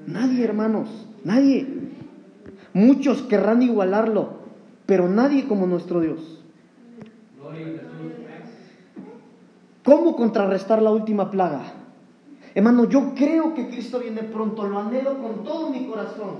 [0.06, 0.88] Nadie, hermanos,
[1.24, 1.85] nadie.
[2.76, 4.34] Muchos querrán igualarlo,
[4.84, 6.42] pero nadie como nuestro Dios.
[9.82, 11.62] ¿Cómo contrarrestar la última plaga?
[12.54, 16.34] Hermano, yo creo que Cristo viene pronto, lo anhelo con todo mi corazón.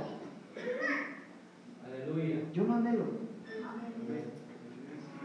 [2.53, 3.05] Yo lo anhelo.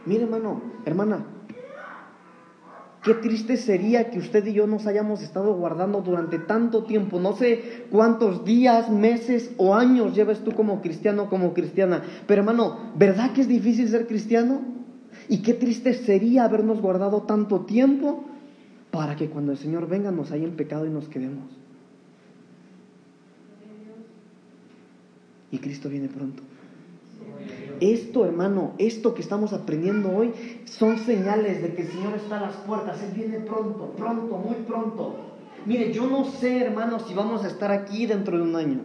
[0.06, 1.26] Mire, hermano, hermana,
[3.04, 7.20] Qué triste sería que usted y yo nos hayamos estado guardando durante tanto tiempo.
[7.20, 12.04] No sé cuántos días, meses o años lleves tú como cristiano, como cristiana.
[12.28, 14.62] Pero hermano, ¿verdad que es difícil ser cristiano?
[15.28, 18.24] Y qué triste sería habernos guardado tanto tiempo
[18.92, 21.50] para que cuando el Señor venga nos haya en pecado y nos quedemos.
[25.50, 26.44] Y Cristo viene pronto.
[27.82, 30.34] Esto, hermano, esto que estamos aprendiendo hoy
[30.66, 33.02] son señales de que el Señor está a las puertas.
[33.02, 35.16] Él viene pronto, pronto, muy pronto.
[35.66, 38.82] Mire, yo no sé, hermano, si vamos a estar aquí dentro de un año.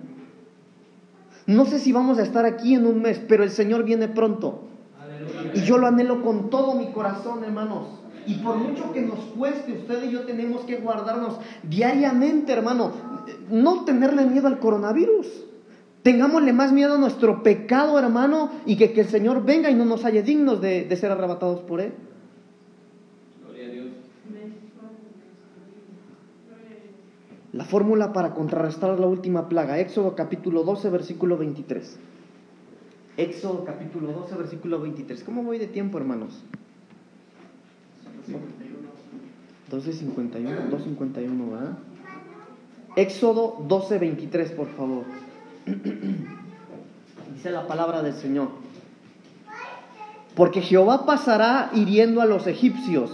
[1.47, 4.63] No sé si vamos a estar aquí en un mes, pero el Señor viene pronto.
[5.55, 7.89] Y yo lo anhelo con todo mi corazón, hermanos.
[8.27, 12.93] Y por mucho que nos cueste, usted y yo tenemos que guardarnos diariamente, hermano.
[13.51, 15.27] No tenerle miedo al coronavirus.
[16.07, 19.85] Tengámosle más miedo a nuestro pecado, hermano, y que, que el Señor venga y no
[19.85, 21.95] nos halle dignos de, de ser arrebatados por Él.
[23.45, 23.87] Gloria a Dios.
[27.53, 31.99] La fórmula para contrarrestar la última plaga, Éxodo capítulo 12, versículo 23.
[33.17, 35.25] Éxodo capítulo 12, versículo 23.
[35.25, 36.41] ¿Cómo voy de tiempo, hermanos?
[39.73, 41.79] 12.51, 2.51, ¿verdad?
[42.95, 45.03] Éxodo 12, 23, por favor.
[47.35, 48.49] Dice la palabra del Señor.
[50.35, 53.11] Porque Jehová pasará hiriendo a los egipcios.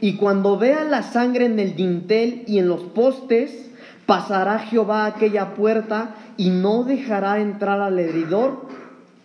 [0.00, 3.70] Y cuando vea la sangre en el dintel y en los postes,
[4.06, 8.66] pasará Jehová aquella puerta y no dejará entrar al heridor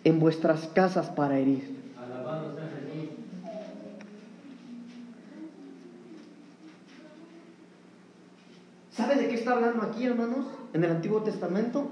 [0.04, 1.74] en vuestras casas para herir.
[8.92, 10.46] ¿Sabe de qué está hablando aquí, hermanos?
[10.76, 11.88] En el Antiguo Testamento.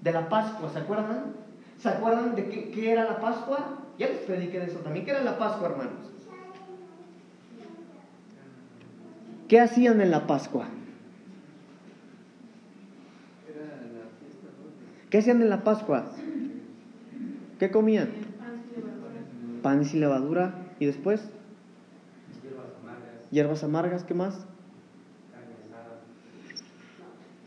[0.00, 1.34] De la Pascua, ¿se acuerdan?
[1.76, 3.80] ¿Se acuerdan de qué, era la Pascua?
[3.98, 5.04] Ya les prediqué de eso también.
[5.04, 5.92] ¿Qué era la Pascua, hermanos?
[9.48, 10.66] ¿Qué hacían en la Pascua?
[15.10, 16.12] ¿Qué hacían en la Pascua?
[17.58, 18.08] ¿Qué comían?
[19.62, 20.54] Pan y levadura.
[20.78, 21.28] ¿Y después?
[22.40, 23.30] Hierbas amargas.
[23.32, 24.46] Hierbas amargas, ¿qué más?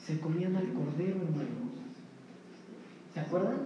[0.07, 1.73] Se comían al cordero, hermanos.
[3.13, 3.57] ¿Se acuerdan?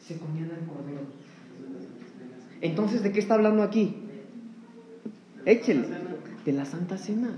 [0.00, 1.02] Se comían al cordero.
[2.62, 3.94] Entonces, ¿de qué está hablando aquí?
[5.44, 5.86] Échele.
[6.46, 7.36] De la Santa Cena.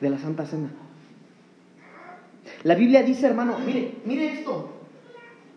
[0.00, 0.70] De la Santa Cena.
[2.62, 4.72] La Biblia dice, hermano, mire, mire esto.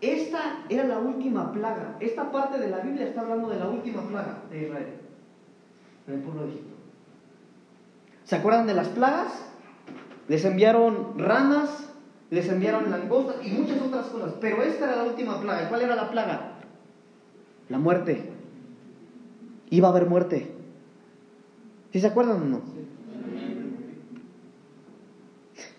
[0.02, 1.96] Esta era la última plaga.
[2.00, 4.88] Esta parte de la Biblia está hablando de la última plaga de Israel,
[6.06, 6.71] en el pueblo de Egipto.
[8.24, 9.32] ¿Se acuerdan de las plagas?
[10.28, 11.88] Les enviaron ranas,
[12.30, 14.34] les enviaron langostas y muchas otras cosas.
[14.40, 15.68] Pero esta era la última plaga.
[15.68, 16.52] ¿Cuál era la plaga?
[17.68, 18.30] La muerte.
[19.70, 20.54] Iba a haber muerte.
[21.92, 22.60] ¿Sí se acuerdan o no?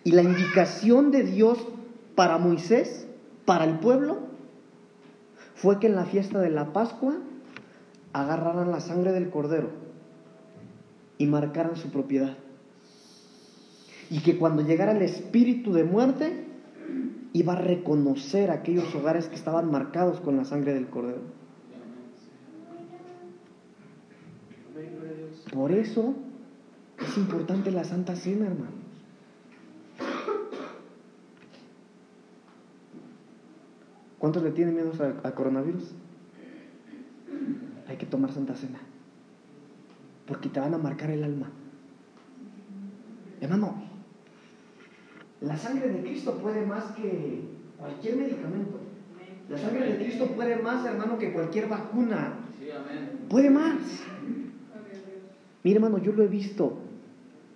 [0.03, 1.57] Y la indicación de Dios
[2.15, 3.07] para Moisés,
[3.45, 4.17] para el pueblo,
[5.55, 7.15] fue que en la fiesta de la Pascua
[8.11, 9.82] agarraran la sangre del cordero
[11.23, 12.35] y marcaran su propiedad.
[14.09, 16.45] Y que cuando llegara el espíritu de muerte,
[17.31, 21.21] iba a reconocer aquellos hogares que estaban marcados con la sangre del cordero.
[25.53, 26.13] Por eso
[26.99, 28.73] es importante la Santa Cena, hermanos.
[34.19, 34.91] ¿Cuántos le tienen miedo
[35.23, 35.89] al coronavirus?
[37.87, 38.79] Hay que tomar Santa Cena
[40.27, 41.51] porque te van a marcar el alma.
[43.41, 43.83] Hermano,
[45.41, 47.41] la sangre de Cristo puede más que
[47.77, 48.79] cualquier medicamento.
[49.49, 52.35] La sangre de Cristo puede más, hermano, que cualquier vacuna.
[53.29, 53.75] Puede más.
[55.63, 56.77] Mira, hermano, yo lo he visto.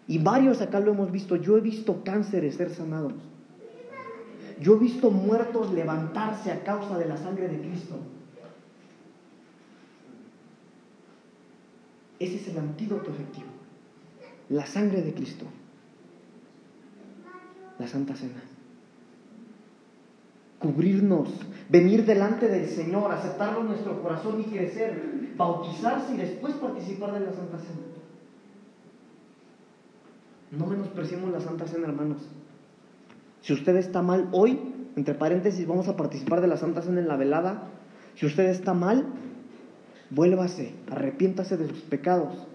[0.07, 1.37] Y varios acá lo hemos visto.
[1.37, 3.13] Yo he visto cánceres ser sanados.
[4.59, 7.95] Yo he visto muertos levantarse a causa de la sangre de Cristo.
[12.19, 13.47] Ese es el antídoto efectivo.
[14.49, 15.45] La sangre de Cristo.
[17.77, 18.41] La Santa Cena.
[20.59, 21.29] Cubrirnos,
[21.69, 27.19] venir delante del Señor, aceptarlo en nuestro corazón y crecer, bautizarse y después participar de
[27.19, 27.87] la Santa Cena.
[30.51, 32.17] No menospreciemos la Santa Cena, hermanos.
[33.41, 34.59] Si usted está mal hoy,
[34.95, 37.69] entre paréntesis, vamos a participar de la Santa Cena en la velada.
[38.15, 39.05] Si usted está mal,
[40.09, 42.47] vuélvase, arrepiéntase de sus pecados,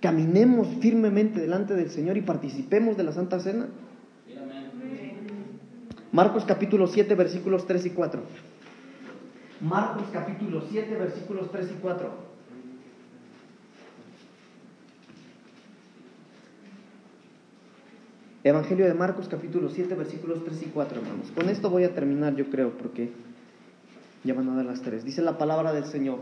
[0.00, 3.68] caminemos firmemente delante del Señor y participemos de la Santa Cena.
[6.12, 8.22] Marcos capítulo 7 versículos 3 y 4.
[9.60, 12.34] Marcos capítulo 7 versículos 3 y 4.
[18.44, 21.32] Evangelio de Marcos capítulo 7 versículos 3 y 4, hermanos.
[21.34, 23.10] Con esto voy a terminar, yo creo, porque
[24.22, 25.02] ya van a dar las 3.
[25.02, 26.18] Dice la palabra del Señor.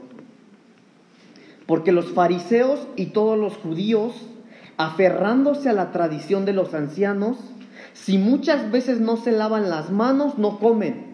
[1.67, 4.15] Porque los fariseos y todos los judíos,
[4.77, 7.39] aferrándose a la tradición de los ancianos,
[7.95, 11.13] si muchas veces no se lavan las manos, no comen.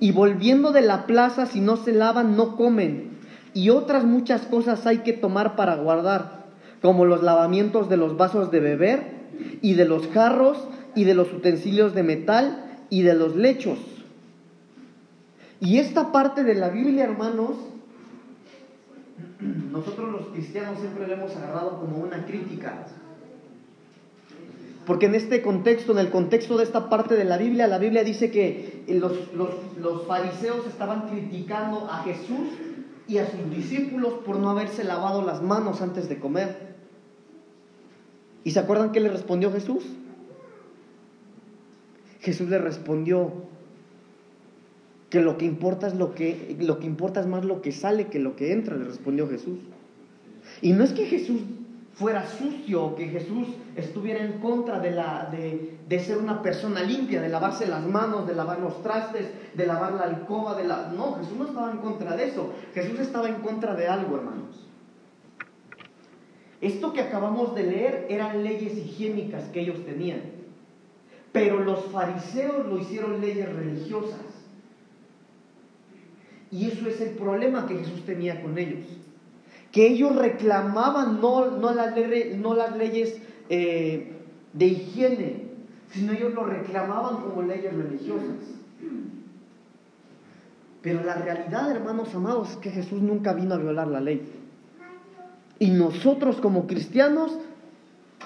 [0.00, 3.18] Y volviendo de la plaza, si no se lavan, no comen.
[3.52, 6.46] Y otras muchas cosas hay que tomar para guardar,
[6.80, 9.20] como los lavamientos de los vasos de beber,
[9.60, 10.58] y de los jarros,
[10.94, 13.78] y de los utensilios de metal, y de los lechos.
[15.60, 17.56] Y esta parte de la Biblia, hermanos,
[19.72, 22.86] nosotros los cristianos siempre lo hemos agarrado como una crítica.
[24.86, 28.02] Porque en este contexto, en el contexto de esta parte de la Biblia, la Biblia
[28.02, 32.48] dice que los, los, fariseos estaban criticando a Jesús
[33.06, 36.74] y a sus discípulos por no haberse lavado las manos antes de comer.
[38.42, 39.84] ¿Y se acuerdan qué le respondió Jesús?
[42.20, 43.32] Jesús le respondió
[45.10, 48.06] que lo que importa es lo que lo que importa es más lo que sale
[48.06, 49.58] que lo que entra, le respondió Jesús.
[50.62, 51.40] Y no es que Jesús
[51.94, 57.20] fuera sucio, que Jesús estuviera en contra de, la, de, de, ser una persona limpia,
[57.20, 60.90] de lavarse las manos, de lavar los trastes, de lavar la alcoba, de la...
[60.96, 62.54] No, Jesús no estaba en contra de eso.
[62.72, 64.66] Jesús estaba en contra de algo, hermanos.
[66.62, 70.22] Esto que acabamos de leer eran leyes higiénicas que ellos tenían.
[71.32, 74.29] Pero los fariseos lo hicieron leyes religiosas.
[76.50, 78.86] Y eso es el problema que Jesús tenía con ellos
[79.72, 81.94] que ellos reclamaban no, no, las,
[82.38, 84.12] no las leyes eh,
[84.52, 85.44] de higiene,
[85.92, 88.36] sino ellos lo reclamaban como leyes religiosas.
[90.82, 94.22] Pero la realidad, hermanos amados, es que Jesús nunca vino a violar la ley.
[95.58, 97.38] Y nosotros como cristianos,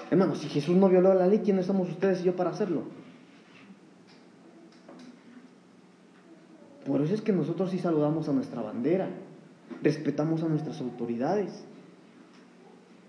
[0.09, 2.83] hermanos, si Jesús no violó la ley, ¿quiénes somos ustedes y yo para hacerlo?
[6.85, 9.09] Por eso es que nosotros sí saludamos a nuestra bandera
[9.81, 11.63] respetamos a nuestras autoridades.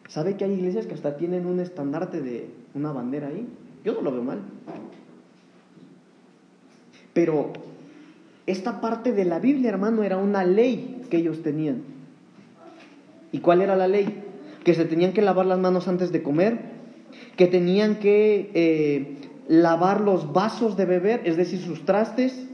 [0.09, 3.47] ¿Sabe que hay iglesias que hasta tienen un estandarte de una bandera ahí?
[3.85, 4.41] Yo no lo veo mal.
[7.13, 7.53] Pero
[8.47, 11.83] esta parte de la Biblia, hermano, era una ley que ellos tenían.
[13.33, 14.23] ¿Y cuál era la ley?
[14.65, 16.61] Que se tenían que lavar las manos antes de comer,
[17.37, 19.17] que tenían que eh,
[19.49, 22.47] lavar los vasos de beber, es decir, sus trastes,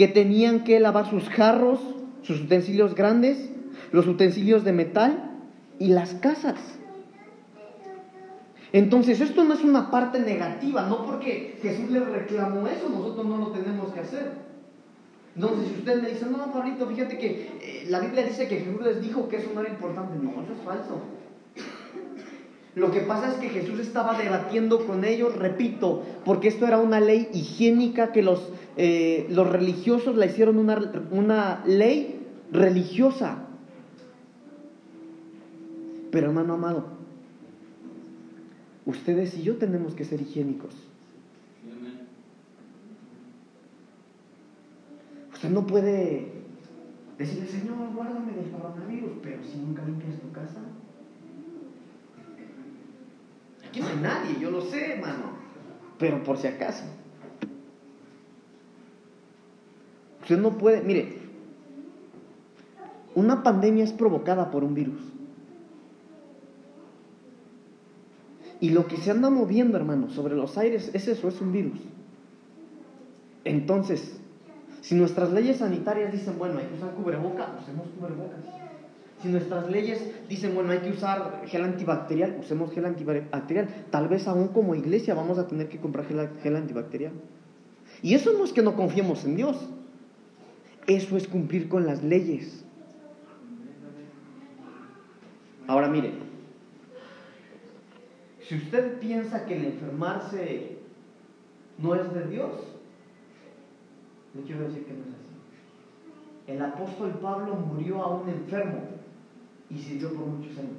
[0.00, 1.78] que tenían que lavar sus jarros,
[2.22, 3.50] sus utensilios grandes,
[3.92, 5.30] los utensilios de metal
[5.78, 6.58] y las casas.
[8.72, 13.36] Entonces, esto no es una parte negativa, no porque Jesús le reclamó eso, nosotros no
[13.36, 14.32] lo tenemos que hacer.
[15.34, 18.80] Entonces, si usted me dice, no, Pablito, fíjate que eh, la Biblia dice que Jesús
[18.82, 21.02] les dijo que eso no era importante, no, eso es falso.
[22.74, 27.00] Lo que pasa es que Jesús estaba debatiendo con ellos, repito, porque esto era una
[27.00, 33.46] ley higiénica que los, eh, los religiosos la hicieron una, una ley religiosa.
[36.10, 36.86] Pero hermano amado,
[38.86, 40.74] ustedes y yo tenemos que ser higiénicos.
[45.32, 46.32] Usted no puede
[47.16, 50.60] decirle, Señor, guárdame del coronavirus, pero si nunca limpias tu casa.
[53.66, 55.32] Aquí no hay nadie, yo lo sé, hermano.
[55.98, 56.84] Pero por si acaso.
[60.30, 61.12] Usted no puede, mire,
[63.16, 65.00] una pandemia es provocada por un virus.
[68.60, 71.80] Y lo que se anda moviendo, hermano, sobre los aires es eso, es un virus.
[73.42, 74.20] Entonces,
[74.82, 78.38] si nuestras leyes sanitarias dicen, bueno, hay que usar cubrebocas, usemos cubrebocas.
[79.20, 83.66] Si nuestras leyes dicen, bueno, hay que usar gel antibacterial, usemos gel antibacterial.
[83.90, 87.14] Tal vez aún como iglesia vamos a tener que comprar gel, antibacterial.
[88.00, 89.68] Y eso no es que no confiemos en Dios.
[90.90, 92.64] Eso es cumplir con las leyes.
[95.68, 96.14] Ahora mire,
[98.42, 100.78] si usted piensa que el enfermarse
[101.78, 102.50] no es de Dios,
[104.34, 106.52] le quiero decir que no es así.
[106.52, 108.80] El apóstol Pablo murió aún enfermo
[109.70, 110.72] y sirvió por muchos años.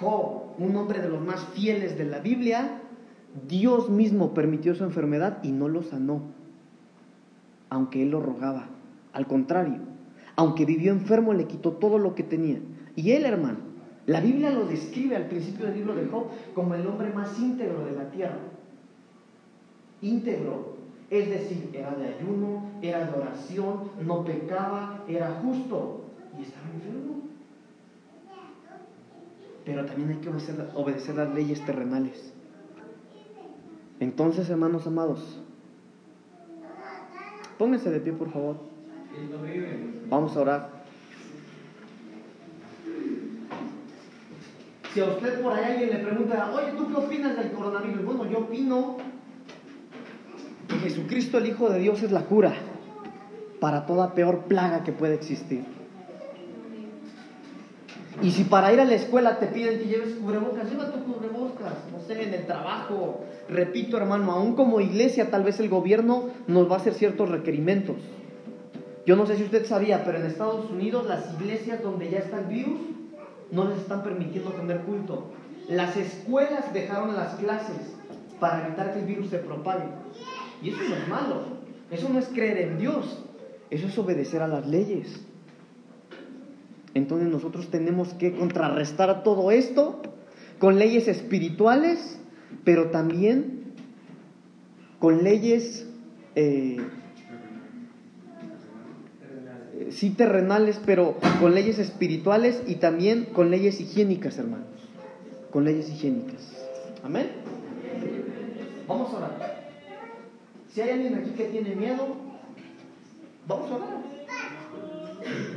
[0.00, 2.82] Job, un hombre de los más fieles de la Biblia,
[3.48, 6.20] Dios mismo permitió su enfermedad y no lo sanó,
[7.70, 8.73] aunque él lo rogaba.
[9.14, 9.78] Al contrario,
[10.36, 12.58] aunque vivió enfermo, le quitó todo lo que tenía.
[12.94, 13.60] Y él, hermano,
[14.04, 17.86] la Biblia lo describe al principio del libro de Job como el hombre más íntegro
[17.86, 18.36] de la tierra.
[20.02, 20.74] Íntegro,
[21.08, 26.02] es decir, era de ayuno, era de oración, no pecaba, era justo
[26.38, 27.24] y estaba enfermo
[29.64, 32.32] pero también hay que obedecer, las leyes terrenales.
[33.98, 35.40] Entonces, hermanos amados,
[37.58, 38.73] pónganse de pie, por favor.
[40.08, 40.84] Vamos a orar.
[44.92, 48.04] Si a usted por ahí alguien le pregunta, oye, ¿tú qué opinas del coronavirus?
[48.04, 48.98] Bueno, yo opino
[50.68, 52.54] que Jesucristo, el Hijo de Dios, es la cura
[53.58, 55.64] para toda peor plaga que puede existir.
[58.22, 61.72] Y si para ir a la escuela te piden que lleves cubrebocas, lleva tu cubrebocas,
[61.90, 63.24] no sé, en el trabajo.
[63.48, 67.96] Repito, hermano, aún como iglesia, tal vez el gobierno nos va a hacer ciertos requerimientos.
[69.06, 72.40] Yo no sé si usted sabía, pero en Estados Unidos las iglesias donde ya está
[72.40, 72.80] el virus
[73.50, 75.32] no les están permitiendo tener culto.
[75.68, 77.94] Las escuelas dejaron las clases
[78.40, 79.84] para evitar que el virus se propague.
[80.62, 81.42] Y eso no es malo.
[81.90, 83.22] Eso no es creer en Dios.
[83.70, 85.20] Eso es obedecer a las leyes.
[86.94, 90.00] Entonces nosotros tenemos que contrarrestar todo esto
[90.58, 92.18] con leyes espirituales,
[92.64, 93.74] pero también
[94.98, 95.86] con leyes,
[96.36, 96.78] eh,
[99.90, 104.66] sí terrenales, pero con leyes espirituales y también con leyes higiénicas, hermanos.
[105.50, 106.40] Con leyes higiénicas.
[107.02, 107.28] Amén.
[108.86, 109.64] Vamos a orar.
[110.72, 112.16] Si hay alguien aquí que tiene miedo,
[113.46, 113.88] vamos a orar.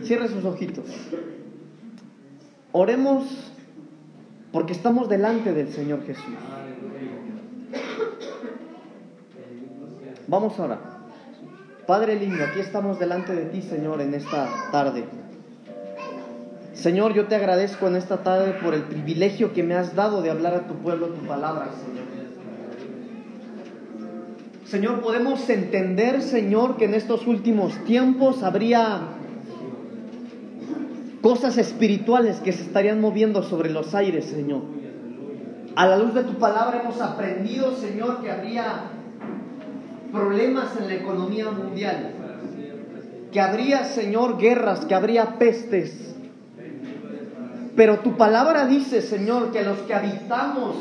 [0.03, 0.85] Cierre sus ojitos.
[2.71, 3.51] Oremos
[4.51, 6.23] porque estamos delante del Señor Jesús.
[10.27, 10.96] Vamos a orar.
[11.87, 15.05] Padre lindo, aquí estamos delante de ti, Señor, en esta tarde.
[16.73, 20.29] Señor, yo te agradezco en esta tarde por el privilegio que me has dado de
[20.29, 22.05] hablar a tu pueblo tu palabra, Señor.
[24.65, 29.03] Señor, podemos entender, Señor, que en estos últimos tiempos habría
[31.21, 34.63] cosas espirituales que se estarían moviendo sobre los aires, Señor.
[35.77, 38.96] A la luz de tu palabra hemos aprendido, Señor, que habría
[40.11, 42.11] problemas en la economía mundial,
[43.31, 46.15] que habría, Señor, guerras, que habría pestes.
[47.75, 50.75] Pero tu palabra dice, Señor, que los que habitamos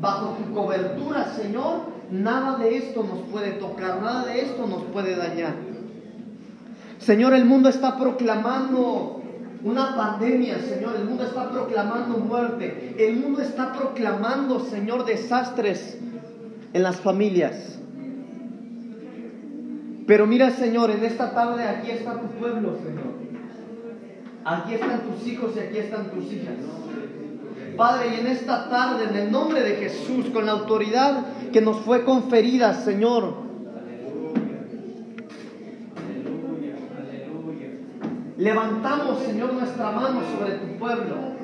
[0.00, 5.16] bajo tu cobertura, Señor, nada de esto nos puede tocar, nada de esto nos puede
[5.16, 5.54] dañar.
[6.98, 9.22] Señor, el mundo está proclamando
[9.64, 10.96] una pandemia, Señor.
[10.96, 12.94] El mundo está proclamando muerte.
[12.98, 15.98] El mundo está proclamando, Señor, desastres
[16.72, 17.78] en las familias.
[20.06, 23.14] Pero mira, Señor, en esta tarde aquí está tu pueblo, Señor.
[24.44, 26.54] Aquí están tus hijos y aquí están tus hijas.
[27.76, 31.78] Padre, y en esta tarde, en el nombre de Jesús, con la autoridad que nos
[31.78, 33.34] fue conferida, Señor,
[38.36, 41.34] levantamos, Señor, nuestra mano sobre tu pueblo.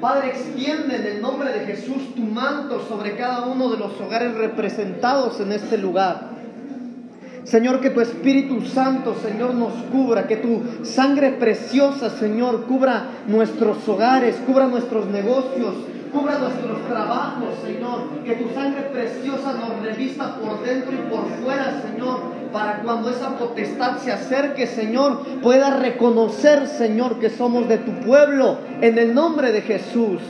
[0.00, 4.34] Padre, extiende en el nombre de Jesús tu manto sobre cada uno de los hogares
[4.34, 6.39] representados en este lugar.
[7.44, 13.88] Señor, que tu Espíritu Santo, Señor, nos cubra, que tu sangre preciosa, Señor, cubra nuestros
[13.88, 15.74] hogares, cubra nuestros negocios,
[16.12, 18.24] cubra nuestros trabajos, Señor.
[18.24, 22.20] Que tu sangre preciosa nos revista por dentro y por fuera, Señor,
[22.52, 28.58] para cuando esa potestad se acerque, Señor, pueda reconocer, Señor, que somos de tu pueblo,
[28.80, 30.20] en el nombre de Jesús.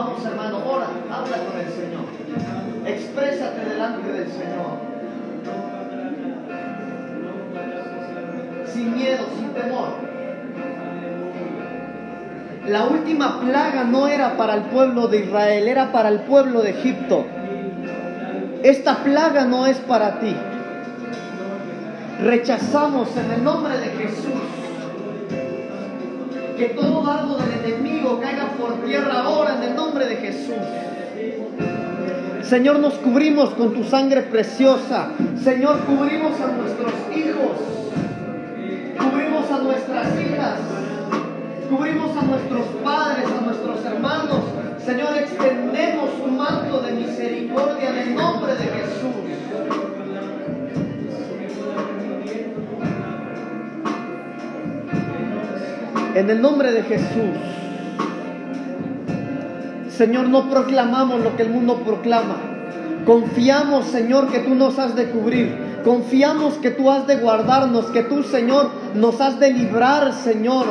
[0.00, 2.04] Vamos hermano, ora, habla con el Señor.
[2.86, 4.78] Exprésate delante del Señor.
[8.72, 9.88] Sin miedo, sin temor.
[12.68, 16.70] La última plaga no era para el pueblo de Israel, era para el pueblo de
[16.70, 17.26] Egipto.
[18.62, 20.36] Esta plaga no es para ti.
[22.22, 24.67] Rechazamos en el nombre de Jesús
[26.58, 30.56] que todo dardo del enemigo caiga por tierra ahora en el nombre de Jesús.
[32.42, 35.10] Señor, nos cubrimos con tu sangre preciosa.
[35.42, 37.58] Señor, cubrimos a nuestros hijos.
[38.98, 40.58] Cubrimos a nuestras hijas.
[41.70, 44.40] Cubrimos a nuestros padres, a nuestros hermanos.
[44.84, 49.97] Señor, extendemos tu manto de misericordia en el nombre de Jesús.
[56.14, 57.36] En el nombre de Jesús.
[59.90, 62.36] Señor, no proclamamos lo que el mundo proclama.
[63.04, 65.80] Confiamos, Señor, que tú nos has de cubrir.
[65.84, 70.66] Confiamos que tú has de guardarnos, que tú, Señor, nos has de librar, Señor,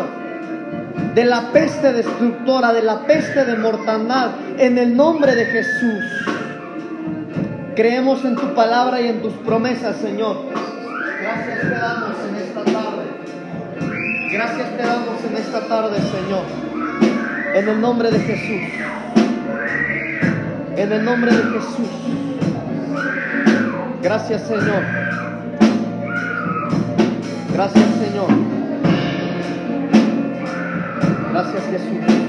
[1.16, 6.04] de la peste destructora, de la peste de mortandad, en el nombre de Jesús.
[7.76, 10.38] Creemos en tu palabra y en tus promesas, Señor.
[11.22, 12.37] Gracias te damos tarde.
[14.30, 16.44] Gracias te damos en esta tarde, Señor.
[17.56, 18.62] En el nombre de Jesús.
[20.76, 21.90] En el nombre de Jesús.
[24.02, 24.84] Gracias, Señor.
[27.54, 28.28] Gracias, Señor.
[31.32, 32.27] Gracias, Jesús.